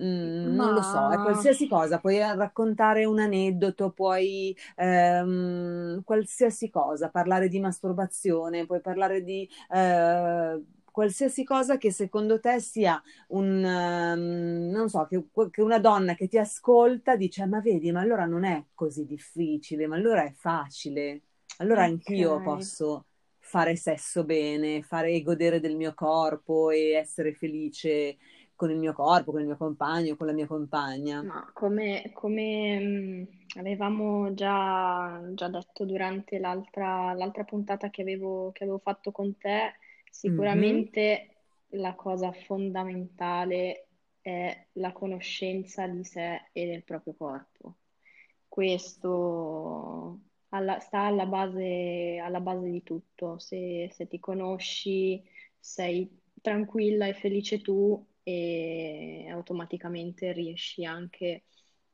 Mm, 0.00 0.54
Ma... 0.54 0.64
Non 0.66 0.74
lo 0.74 0.82
so, 0.82 1.10
è 1.10 1.16
qualsiasi 1.16 1.68
cosa, 1.68 1.98
puoi 1.98 2.18
raccontare 2.18 3.04
un 3.04 3.18
aneddoto, 3.18 3.90
puoi 3.90 4.56
ehm, 4.76 6.02
qualsiasi 6.02 6.70
cosa, 6.70 7.10
parlare 7.10 7.48
di 7.48 7.60
masturbazione, 7.60 8.64
puoi 8.64 8.80
parlare 8.80 9.22
di 9.22 9.46
eh, 9.70 10.62
qualsiasi 10.90 11.44
cosa 11.44 11.78
che 11.78 11.90
secondo 11.90 12.38
te 12.40 12.60
sia 12.60 13.02
un, 13.28 13.64
um, 13.64 14.70
non 14.70 14.88
so, 14.88 15.06
che, 15.06 15.24
che, 15.50 15.62
una 15.62 15.78
donna 15.78 16.14
che 16.14 16.28
ti 16.28 16.38
ascolta 16.38 17.16
dice, 17.16 17.44
ma 17.46 17.60
vedi, 17.60 17.90
ma 17.92 18.00
allora 18.00 18.24
non 18.24 18.44
è 18.44 18.64
così 18.74 19.04
difficile, 19.04 19.86
ma 19.86 19.96
allora 19.96 20.24
è 20.24 20.32
facile, 20.32 21.22
allora 21.58 21.82
okay. 21.82 21.92
anch'io 21.92 22.40
posso 22.42 23.06
fare 23.38 23.76
sesso 23.76 24.24
bene, 24.24 24.82
fare 24.82 25.20
godere 25.22 25.60
del 25.60 25.76
mio 25.76 25.92
corpo 25.94 26.70
e 26.70 26.92
essere 26.92 27.34
felice 27.34 28.16
con 28.62 28.70
il 28.70 28.78
mio 28.78 28.92
corpo, 28.92 29.32
con 29.32 29.40
il 29.40 29.46
mio 29.48 29.56
compagno, 29.56 30.14
con 30.14 30.28
la 30.28 30.32
mia 30.32 30.46
compagna. 30.46 31.20
Ma 31.20 31.50
come, 31.52 32.12
come 32.14 32.78
mh, 32.78 33.28
avevamo 33.58 34.32
già, 34.34 35.20
già, 35.32 35.48
detto 35.48 35.84
durante 35.84 36.38
l'altra, 36.38 37.12
l'altra 37.12 37.42
puntata 37.42 37.90
che 37.90 38.02
avevo, 38.02 38.52
che 38.52 38.62
avevo, 38.62 38.78
fatto 38.78 39.10
con 39.10 39.36
te, 39.36 39.74
sicuramente 40.08 41.34
mm-hmm. 41.72 41.82
la 41.82 41.96
cosa 41.96 42.30
fondamentale 42.30 43.88
è 44.20 44.66
la 44.74 44.92
conoscenza 44.92 45.88
di 45.88 46.04
sé 46.04 46.50
e 46.52 46.64
del 46.64 46.84
proprio 46.84 47.14
corpo. 47.14 47.78
Questo 48.46 50.20
alla, 50.50 50.78
sta 50.78 51.00
alla 51.00 51.26
base, 51.26 52.20
alla 52.22 52.38
base, 52.38 52.70
di 52.70 52.84
tutto. 52.84 53.40
Se, 53.40 53.90
se 53.92 54.06
ti 54.06 54.20
conosci, 54.20 55.20
sei 55.58 56.08
tranquilla 56.40 57.08
e 57.08 57.14
felice 57.14 57.60
tu, 57.60 58.06
e 58.22 59.26
automaticamente 59.30 60.32
riesci 60.32 60.84
anche 60.84 61.44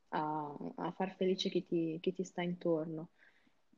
a, 0.09 0.55
a 0.75 0.91
far 0.91 1.15
felice 1.15 1.49
chi 1.49 1.65
ti, 1.65 1.97
chi 2.01 2.13
ti, 2.13 2.23
sta 2.23 2.41
intorno. 2.41 3.09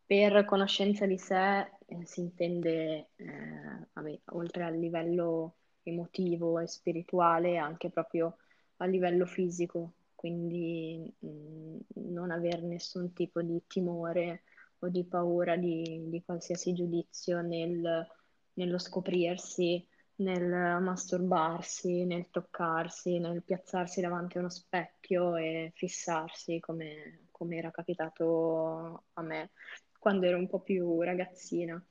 Per 0.05 0.45
conoscenza 0.45 1.05
di 1.05 1.17
sé 1.17 1.59
eh, 1.85 2.05
si 2.05 2.19
intende, 2.19 3.09
eh, 3.15 3.87
vabbè, 3.93 4.19
oltre 4.31 4.63
al 4.63 4.77
livello 4.77 5.55
emotivo 5.83 6.59
e 6.59 6.67
spirituale, 6.67 7.57
anche 7.57 7.89
proprio 7.89 8.37
a 8.77 8.85
livello 8.85 9.25
fisico, 9.25 9.93
quindi 10.15 11.11
mh, 11.19 11.27
mm, 11.27 11.79
non 12.11 12.31
avere 12.31 12.61
nessun 12.61 13.13
tipo 13.13 13.41
di 13.41 13.61
timore 13.67 14.43
o 14.79 14.89
di 14.89 15.03
paura 15.05 15.55
di, 15.55 16.09
di 16.09 16.21
qualsiasi 16.23 16.73
giudizio 16.73 17.41
nel, 17.41 18.07
nello 18.53 18.77
scoprirsi 18.77 19.85
nel 20.21 20.81
masturbarsi, 20.81 22.05
nel 22.05 22.29
toccarsi, 22.29 23.19
nel 23.19 23.43
piazzarsi 23.43 24.01
davanti 24.01 24.37
a 24.37 24.39
uno 24.41 24.49
specchio 24.49 25.35
e 25.35 25.71
fissarsi 25.75 26.59
come, 26.59 27.27
come 27.31 27.57
era 27.57 27.71
capitato 27.71 29.05
a 29.13 29.21
me 29.21 29.51
quando 29.99 30.25
ero 30.25 30.37
un 30.37 30.47
po' 30.47 30.61
più 30.61 31.01
ragazzina. 31.01 31.83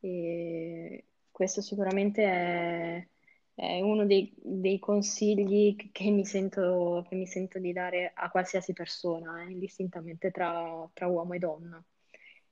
E 0.00 1.06
questo 1.30 1.62
sicuramente 1.62 2.22
è, 2.24 3.08
è 3.54 3.80
uno 3.80 4.04
dei, 4.06 4.34
dei 4.36 4.78
consigli 4.78 5.90
che 5.92 6.10
mi, 6.10 6.24
sento, 6.26 7.04
che 7.08 7.14
mi, 7.16 7.26
sento, 7.26 7.58
di 7.58 7.72
dare 7.72 8.12
a 8.14 8.30
qualsiasi 8.30 8.72
persona, 8.72 9.42
eh, 9.42 9.50
indistintamente 9.50 10.30
tra, 10.30 10.88
tra 10.92 11.06
uomo 11.06 11.32
e 11.34 11.38
donna. 11.38 11.84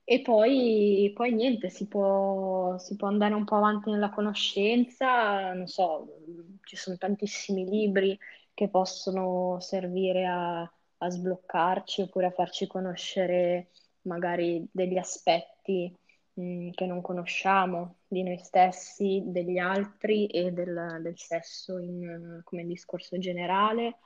E 0.05 0.21
poi, 0.21 1.11
poi 1.15 1.31
niente, 1.33 1.69
si 1.69 1.87
può, 1.87 2.77
si 2.77 2.95
può 2.97 3.07
andare 3.07 3.33
un 3.33 3.45
po' 3.45 3.55
avanti 3.55 3.89
nella 3.89 4.09
conoscenza, 4.09 5.53
non 5.53 5.67
so, 5.67 6.19
ci 6.63 6.75
sono 6.75 6.97
tantissimi 6.97 7.65
libri 7.65 8.17
che 8.53 8.67
possono 8.69 9.59
servire 9.61 10.25
a, 10.25 10.61
a 10.61 11.09
sbloccarci 11.09 12.01
oppure 12.01 12.25
a 12.27 12.31
farci 12.31 12.67
conoscere 12.67 13.69
magari 14.01 14.67
degli 14.71 14.97
aspetti 14.97 15.95
mh, 16.33 16.71
che 16.71 16.85
non 16.85 17.01
conosciamo 17.01 17.99
di 18.07 18.23
noi 18.23 18.37
stessi, 18.39 19.23
degli 19.25 19.57
altri 19.57 20.27
e 20.27 20.51
del, 20.51 20.99
del 21.01 21.17
sesso 21.17 21.77
in, 21.79 22.41
come 22.43 22.65
discorso 22.65 23.17
generale 23.17 23.99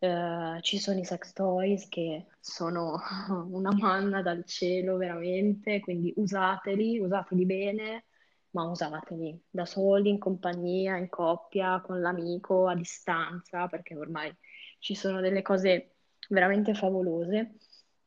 Uh, 0.00 0.60
ci 0.60 0.78
sono 0.78 1.00
i 1.00 1.04
sex 1.04 1.32
toys 1.32 1.88
che 1.88 2.26
sono 2.38 3.00
una 3.50 3.72
manna 3.74 4.22
dal 4.22 4.44
cielo 4.44 4.96
veramente, 4.96 5.80
quindi 5.80 6.12
usateli, 6.16 7.00
usateli 7.00 7.44
bene, 7.44 8.04
ma 8.50 8.64
usateli 8.64 9.40
da 9.50 9.64
soli, 9.66 10.10
in 10.10 10.18
compagnia, 10.18 10.96
in 10.96 11.08
coppia, 11.08 11.80
con 11.80 12.00
l'amico, 12.00 12.68
a 12.68 12.76
distanza, 12.76 13.66
perché 13.66 13.96
ormai 13.96 14.32
ci 14.78 14.94
sono 14.94 15.20
delle 15.20 15.42
cose 15.42 15.96
veramente 16.28 16.74
favolose. 16.74 17.56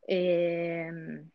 E, 0.04 1.26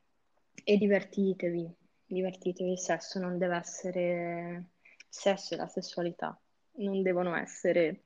e 0.65 0.77
divertitevi, 0.77 1.75
divertitevi, 2.07 2.73
il 2.73 2.79
sesso 2.79 3.19
non 3.19 3.39
deve 3.39 3.57
essere, 3.57 4.65
il 4.83 5.07
sesso 5.09 5.55
e 5.55 5.57
la 5.59 5.69
sessualità 5.69 6.39
non 6.79 7.03
devono 7.03 7.35
essere 7.37 8.03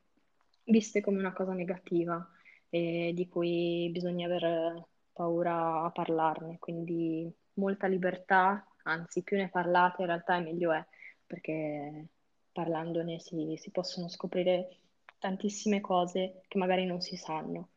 viste 0.64 1.00
come 1.00 1.18
una 1.18 1.32
cosa 1.32 1.52
negativa 1.52 2.24
e 2.70 3.12
di 3.14 3.28
cui 3.28 3.90
bisogna 3.92 4.26
avere 4.26 4.86
paura 5.12 5.82
a 5.82 5.90
parlarne, 5.90 6.58
quindi 6.58 7.30
molta 7.54 7.86
libertà, 7.86 8.66
anzi 8.84 9.22
più 9.22 9.36
ne 9.36 9.50
parlate 9.50 10.00
in 10.00 10.06
realtà 10.06 10.38
meglio 10.38 10.72
è, 10.72 10.82
perché 11.26 12.08
parlandone 12.52 13.18
si, 13.18 13.54
si 13.58 13.70
possono 13.70 14.08
scoprire 14.08 14.78
tantissime 15.18 15.80
cose 15.80 16.42
che 16.48 16.58
magari 16.58 16.86
non 16.86 17.00
si 17.00 17.16
sanno. 17.16 17.70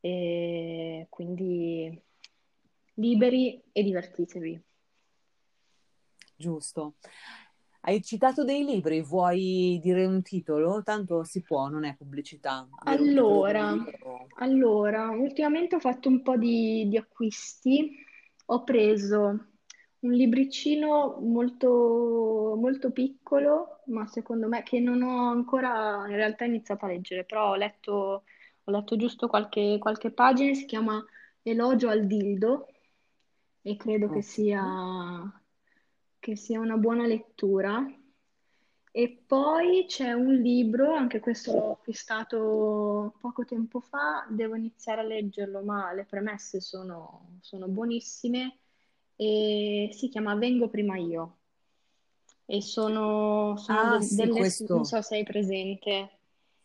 E 0.00 1.06
quindi 1.08 2.00
liberi 2.94 3.60
e 3.72 3.82
divertitevi. 3.82 4.62
Giusto. 6.36 6.94
Hai 7.88 8.02
citato 8.02 8.44
dei 8.44 8.66
libri, 8.66 9.00
vuoi 9.00 9.80
dire 9.82 10.04
un 10.04 10.20
titolo? 10.20 10.82
Tanto 10.82 11.24
si 11.24 11.40
può, 11.40 11.68
non 11.68 11.84
è 11.84 11.96
pubblicità. 11.96 12.68
Allora, 12.84 13.74
allora, 14.40 15.08
ultimamente 15.08 15.76
ho 15.76 15.80
fatto 15.80 16.10
un 16.10 16.20
po' 16.20 16.36
di, 16.36 16.86
di 16.86 16.98
acquisti. 16.98 17.96
Ho 18.44 18.62
preso 18.62 19.46
un 20.00 20.12
libricino 20.12 21.16
molto, 21.22 22.56
molto 22.60 22.90
piccolo, 22.90 23.80
ma 23.86 24.06
secondo 24.06 24.48
me 24.48 24.62
che 24.64 24.80
non 24.80 25.00
ho 25.00 25.30
ancora 25.30 26.04
in 26.08 26.14
realtà 26.14 26.44
iniziato 26.44 26.84
a 26.84 26.88
leggere, 26.88 27.24
però 27.24 27.52
ho 27.52 27.56
letto, 27.56 28.24
ho 28.64 28.70
letto 28.70 28.96
giusto 28.98 29.28
qualche, 29.28 29.78
qualche 29.78 30.10
pagina, 30.10 30.52
si 30.52 30.66
chiama 30.66 31.02
Elogio 31.40 31.88
al 31.88 32.06
dildo 32.06 32.68
e 33.62 33.76
credo 33.76 34.10
che 34.10 34.20
sia 34.20 35.37
che 36.18 36.36
sia 36.36 36.60
una 36.60 36.76
buona 36.76 37.06
lettura. 37.06 37.84
E 38.90 39.22
poi 39.26 39.84
c'è 39.86 40.12
un 40.12 40.34
libro, 40.34 40.92
anche 40.94 41.20
questo 41.20 41.52
l'ho 41.52 41.72
acquistato 41.72 43.14
poco 43.20 43.44
tempo 43.44 43.80
fa, 43.80 44.26
devo 44.28 44.56
iniziare 44.56 45.02
a 45.02 45.04
leggerlo, 45.04 45.62
ma 45.62 45.92
le 45.92 46.04
premesse 46.04 46.60
sono, 46.60 47.38
sono 47.40 47.68
buonissime 47.68 48.58
e 49.14 49.90
si 49.92 50.08
chiama 50.08 50.34
Vengo 50.34 50.68
prima 50.68 50.96
io. 50.96 51.36
E 52.46 52.62
sono, 52.62 53.56
sono 53.58 53.80
ah, 53.80 53.98
de- 53.98 54.04
sì, 54.04 54.16
delle, 54.16 54.32
questo. 54.32 54.74
non 54.74 54.84
so 54.84 55.02
se 55.02 55.16
hai 55.16 55.24
presente, 55.24 56.17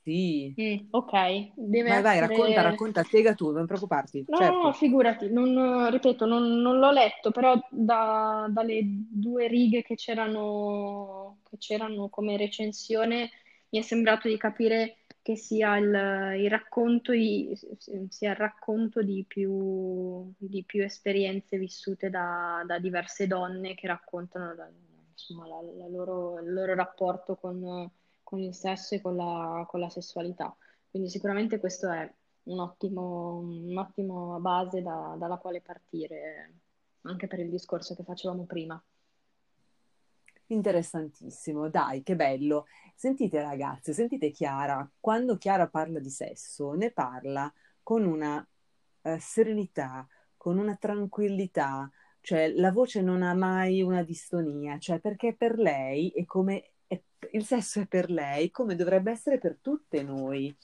sì. 0.04 0.58
Mm, 0.60 0.88
ok, 0.92 1.12
deve 1.56 1.90
Vai, 1.90 2.02
vai, 2.02 2.20
racconta, 2.20 2.62
essere... 2.62 2.62
racconta, 2.62 3.04
spiega 3.04 3.34
tu, 3.36 3.52
non 3.52 3.66
preoccuparti. 3.66 4.28
No, 4.28 4.40
Certo. 4.42 4.68
no, 4.68 4.74
figurati, 4.74 5.30
non, 5.32 5.90
ripeto, 5.92 6.26
non, 6.26 6.62
non 6.62 6.80
l'ho 6.80 6.92
letto, 6.92 7.32
però 7.32 7.60
da- 7.70 8.48
dalle 8.50 8.82
due 8.86 9.48
righe 9.48 9.84
che 9.84 9.96
c'erano 9.96 11.40
che 11.44 11.58
c'erano 11.58 12.08
come 12.10 12.38
recensione 12.38 13.30
mi 13.70 13.80
è 13.80 13.82
sembrato 13.82 14.28
di 14.30 14.38
capire 14.38 14.98
che 15.22 15.36
sia 15.36 15.76
il, 15.78 16.42
il 16.42 16.50
racconto, 16.50 17.12
i- 17.12 17.54
sia 18.10 18.32
il 18.32 18.36
racconto 18.38 19.02
di 19.04 19.26
più, 19.28 20.32
di 20.38 20.64
più 20.64 20.84
esperienze 20.84 21.58
vissute 21.58 22.10
da, 22.10 22.64
da 22.66 22.80
diverse 22.80 23.28
donne 23.28 23.76
che 23.76 23.88
raccontano 23.88 24.54
la, 24.56 24.70
insomma, 25.12 25.48
la- 25.48 25.62
la 25.78 25.88
loro- 25.90 26.40
il 26.40 26.52
loro 26.54 26.74
rapporto 26.76 27.36
con 27.36 27.90
con 28.24 28.40
il 28.40 28.56
sesso 28.56 28.96
e 28.96 29.02
con 29.02 29.16
la, 29.16 29.66
con 29.68 29.80
la 29.80 29.90
sessualità. 29.90 30.56
Quindi 30.90 31.10
sicuramente 31.10 31.60
questo 31.60 31.90
è, 31.92 32.12
un 32.44 32.60
ottimo, 32.60 33.38
un'ottima 33.38 34.40
base 34.40 34.82
da- 34.82 35.16
dalla 35.18 35.38
quale 35.38 35.62
partire, 35.62 36.56
anche 37.02 37.28
per 37.28 37.40
il 37.40 37.50
discorso 37.50 37.96
che 37.96 38.04
facevamo 38.04 38.46
prima. 38.46 38.82
Interessantissimo, 40.48 41.70
dai, 41.70 42.04
che 42.04 42.16
bello. 42.16 42.66
Sentite 42.96 43.42
ragazze, 43.42 43.94
sentite 43.94 44.30
Chiara, 44.32 44.90
quando 45.00 45.38
Chiara 45.38 45.68
parla 45.68 46.00
di 46.00 46.10
sesso, 46.10 46.74
ne 46.74 46.92
parla 46.92 47.52
con 47.82 48.06
una 48.06 48.46
eh, 49.02 49.20
serenità, 49.20 50.08
con 50.38 50.58
una 50.58 50.76
tranquillità, 50.76 51.90
cioè 52.20 52.50
la 52.50 52.72
voce 52.72 53.02
non 53.02 53.24
ha 53.24 53.34
mai 53.34 53.82
una 53.82 54.04
distonia, 54.04 54.78
cioè 54.78 55.00
perché 55.00 55.34
per 55.36 55.58
lei 55.58 56.10
è 56.10 56.26
come 56.26 56.73
il 57.32 57.46
sesso 57.46 57.80
è 57.80 57.88
per 57.88 58.10
lei 58.10 58.52
come 58.52 58.76
dovrebbe 58.76 59.12
essere 59.12 59.38
per 59.38 59.58
tutte 59.62 60.04
noi, 60.04 60.56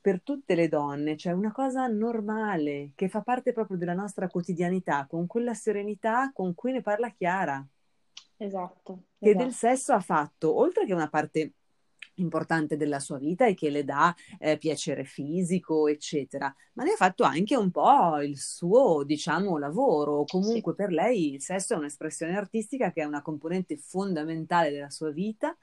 per 0.00 0.22
tutte 0.22 0.54
le 0.54 0.68
donne, 0.68 1.16
cioè 1.16 1.32
una 1.32 1.52
cosa 1.52 1.86
normale 1.86 2.92
che 2.94 3.08
fa 3.08 3.22
parte 3.22 3.52
proprio 3.52 3.76
della 3.76 3.94
nostra 3.94 4.28
quotidianità, 4.28 5.06
con 5.08 5.26
quella 5.26 5.54
serenità 5.54 6.30
con 6.32 6.54
cui 6.54 6.72
ne 6.72 6.80
parla 6.80 7.10
Chiara. 7.10 7.66
Esatto. 8.36 9.02
Che 9.18 9.30
esatto. 9.30 9.44
del 9.44 9.52
sesso 9.52 9.92
ha 9.92 10.00
fatto, 10.00 10.56
oltre 10.56 10.86
che 10.86 10.94
una 10.94 11.08
parte 11.08 11.54
importante 12.16 12.76
della 12.76 13.00
sua 13.00 13.18
vita 13.18 13.46
e 13.46 13.54
che 13.54 13.70
le 13.70 13.84
dà 13.84 14.14
eh, 14.38 14.58
piacere 14.58 15.04
fisico, 15.04 15.88
eccetera, 15.88 16.54
ma 16.74 16.84
ne 16.84 16.92
ha 16.92 16.96
fatto 16.96 17.24
anche 17.24 17.56
un 17.56 17.70
po' 17.70 18.20
il 18.20 18.38
suo, 18.38 19.02
diciamo, 19.04 19.58
lavoro. 19.58 20.24
Comunque 20.24 20.72
sì. 20.72 20.76
per 20.76 20.92
lei 20.92 21.34
il 21.34 21.42
sesso 21.42 21.74
è 21.74 21.76
un'espressione 21.76 22.36
artistica 22.36 22.92
che 22.92 23.02
è 23.02 23.04
una 23.04 23.22
componente 23.22 23.76
fondamentale 23.76 24.70
della 24.70 24.90
sua 24.90 25.10
vita 25.10 25.56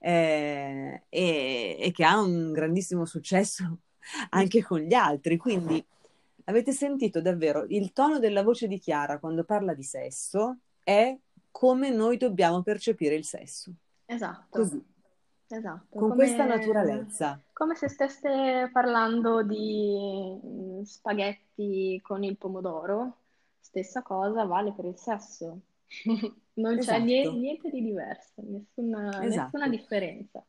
eh, 0.00 1.02
e, 1.08 1.76
e 1.80 1.92
che 1.92 2.04
ha 2.04 2.20
un 2.20 2.52
grandissimo 2.52 3.04
successo 3.04 3.78
anche 4.30 4.62
con 4.62 4.80
gli 4.80 4.94
altri. 4.94 5.36
Quindi 5.36 5.84
avete 6.44 6.72
sentito 6.72 7.20
davvero 7.20 7.64
il 7.68 7.92
tono 7.92 8.18
della 8.18 8.42
voce 8.42 8.66
di 8.66 8.78
Chiara 8.78 9.18
quando 9.18 9.44
parla 9.44 9.74
di 9.74 9.82
sesso 9.82 10.58
è 10.82 11.16
come 11.50 11.90
noi 11.90 12.16
dobbiamo 12.16 12.62
percepire 12.62 13.14
il 13.14 13.24
sesso. 13.24 13.72
Esatto. 14.06 14.58
Così. 14.58 14.82
Esatto, 15.50 15.98
con 15.98 16.10
come, 16.10 16.14
questa 16.14 16.44
naturalezza. 16.44 17.40
Come 17.52 17.74
se 17.74 17.88
stesse 17.88 18.68
parlando 18.72 19.42
di 19.42 20.38
mm, 20.44 20.82
spaghetti 20.82 22.00
con 22.02 22.22
il 22.22 22.36
pomodoro, 22.36 23.16
stessa 23.58 24.02
cosa 24.02 24.44
vale 24.44 24.72
per 24.72 24.84
il 24.84 24.96
sesso. 24.96 25.60
non 26.54 26.78
esatto. 26.78 26.98
c'è 26.98 27.04
niente, 27.04 27.38
niente 27.38 27.70
di 27.70 27.82
diverso, 27.82 28.42
nessuna, 28.42 29.24
esatto. 29.24 29.58
nessuna 29.58 29.68
differenza 29.68 30.44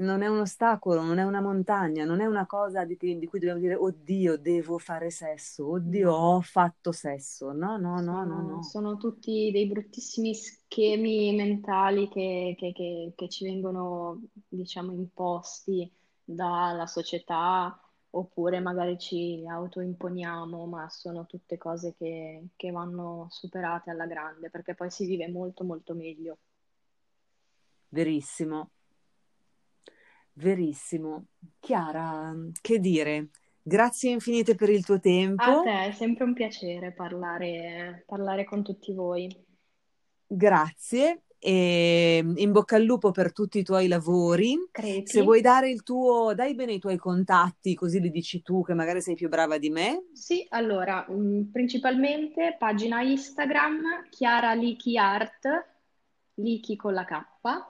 non 0.00 0.22
è 0.22 0.28
un 0.28 0.40
ostacolo, 0.40 1.02
non 1.02 1.18
è 1.18 1.24
una 1.24 1.40
montagna, 1.40 2.04
non 2.04 2.20
è 2.20 2.26
una 2.26 2.46
cosa 2.46 2.84
di, 2.84 2.96
di 2.98 3.26
cui 3.26 3.38
dobbiamo 3.38 3.60
dire 3.60 3.74
oddio, 3.74 4.38
devo 4.38 4.78
fare 4.78 5.10
sesso, 5.10 5.68
oddio, 5.70 6.12
ho 6.12 6.40
fatto 6.40 6.92
sesso. 6.92 7.52
No, 7.52 7.76
no, 7.76 8.00
no, 8.00 8.24
no, 8.24 8.40
no. 8.40 8.62
Sono 8.62 8.96
tutti 8.96 9.50
dei 9.52 9.66
bruttissimi 9.66 10.34
schemi 10.34 11.34
mentali 11.34 12.08
che, 12.08 12.54
che, 12.58 12.72
che, 12.72 13.12
che 13.14 13.28
ci 13.28 13.44
vengono, 13.44 14.22
diciamo, 14.48 14.92
imposti 14.92 15.90
dalla 16.24 16.86
società 16.86 17.78
oppure 18.12 18.60
magari 18.60 18.98
ci 18.98 19.44
autoimponiamo, 19.46 20.66
ma 20.66 20.88
sono 20.88 21.26
tutte 21.26 21.58
cose 21.58 21.94
che, 21.96 22.48
che 22.56 22.70
vanno 22.70 23.26
superate 23.30 23.90
alla 23.90 24.06
grande 24.06 24.50
perché 24.50 24.74
poi 24.74 24.90
si 24.90 25.06
vive 25.06 25.28
molto 25.28 25.62
molto 25.62 25.94
meglio. 25.94 26.38
Verissimo, 27.88 28.70
Verissimo. 30.40 31.26
Chiara, 31.58 32.34
che 32.62 32.78
dire? 32.78 33.28
Grazie 33.62 34.10
infinite 34.10 34.54
per 34.54 34.70
il 34.70 34.84
tuo 34.84 34.98
tempo. 34.98 35.42
A 35.42 35.60
te 35.62 35.86
è 35.88 35.92
sempre 35.92 36.24
un 36.24 36.32
piacere 36.32 36.92
parlare, 36.92 38.04
parlare 38.06 38.44
con 38.44 38.62
tutti 38.62 38.92
voi. 38.94 39.28
Grazie 40.26 41.24
e 41.38 42.22
in 42.36 42.52
bocca 42.52 42.76
al 42.76 42.82
lupo 42.82 43.10
per 43.10 43.32
tutti 43.32 43.58
i 43.58 43.62
tuoi 43.62 43.86
lavori. 43.86 44.56
Crepi. 44.70 45.06
Se 45.06 45.22
vuoi 45.22 45.42
dare 45.42 45.70
il 45.70 45.82
tuo, 45.82 46.34
dai 46.34 46.54
bene 46.54 46.72
i 46.72 46.78
tuoi 46.78 46.96
contatti, 46.96 47.74
così 47.74 48.00
li 48.00 48.10
dici 48.10 48.42
tu 48.42 48.62
che 48.62 48.74
magari 48.74 49.02
sei 49.02 49.14
più 49.14 49.28
brava 49.28 49.58
di 49.58 49.68
me. 49.68 50.04
Sì, 50.14 50.46
allora, 50.50 51.06
mh, 51.06 51.50
principalmente 51.52 52.56
pagina 52.58 53.02
Instagram 53.02 54.08
Chiara 54.08 54.54
Liki 54.54 54.96
Art, 54.96 55.66
Liki 56.34 56.76
con 56.76 56.94
la 56.94 57.04
K 57.04 57.69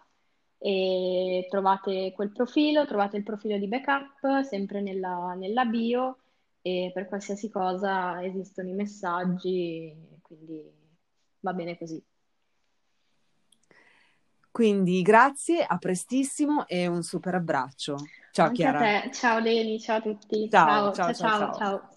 e 0.62 1.46
trovate 1.48 2.12
quel 2.12 2.30
profilo, 2.32 2.84
trovate 2.84 3.16
il 3.16 3.22
profilo 3.22 3.56
di 3.56 3.66
backup 3.66 4.42
sempre 4.42 4.82
nella, 4.82 5.34
nella 5.34 5.64
bio 5.64 6.18
e 6.60 6.90
per 6.92 7.08
qualsiasi 7.08 7.48
cosa 7.48 8.22
esistono 8.22 8.68
i 8.68 8.74
messaggi, 8.74 9.96
quindi 10.20 10.62
va 11.40 11.54
bene 11.54 11.78
così. 11.78 12.02
Quindi 14.50 15.00
grazie, 15.00 15.64
a 15.64 15.78
prestissimo 15.78 16.66
e 16.66 16.86
un 16.86 17.02
super 17.02 17.36
abbraccio. 17.36 17.96
Ciao 18.32 18.48
Anche 18.48 18.62
Chiara. 18.62 19.10
Ciao 19.10 19.38
Leni, 19.38 19.80
ciao 19.80 19.96
a 19.96 20.00
tutti. 20.02 20.50
ciao, 20.50 20.92
ciao. 20.92 20.92
ciao, 20.92 21.14
ciao. 21.14 21.38
ciao. 21.38 21.54
ciao. 21.54 21.90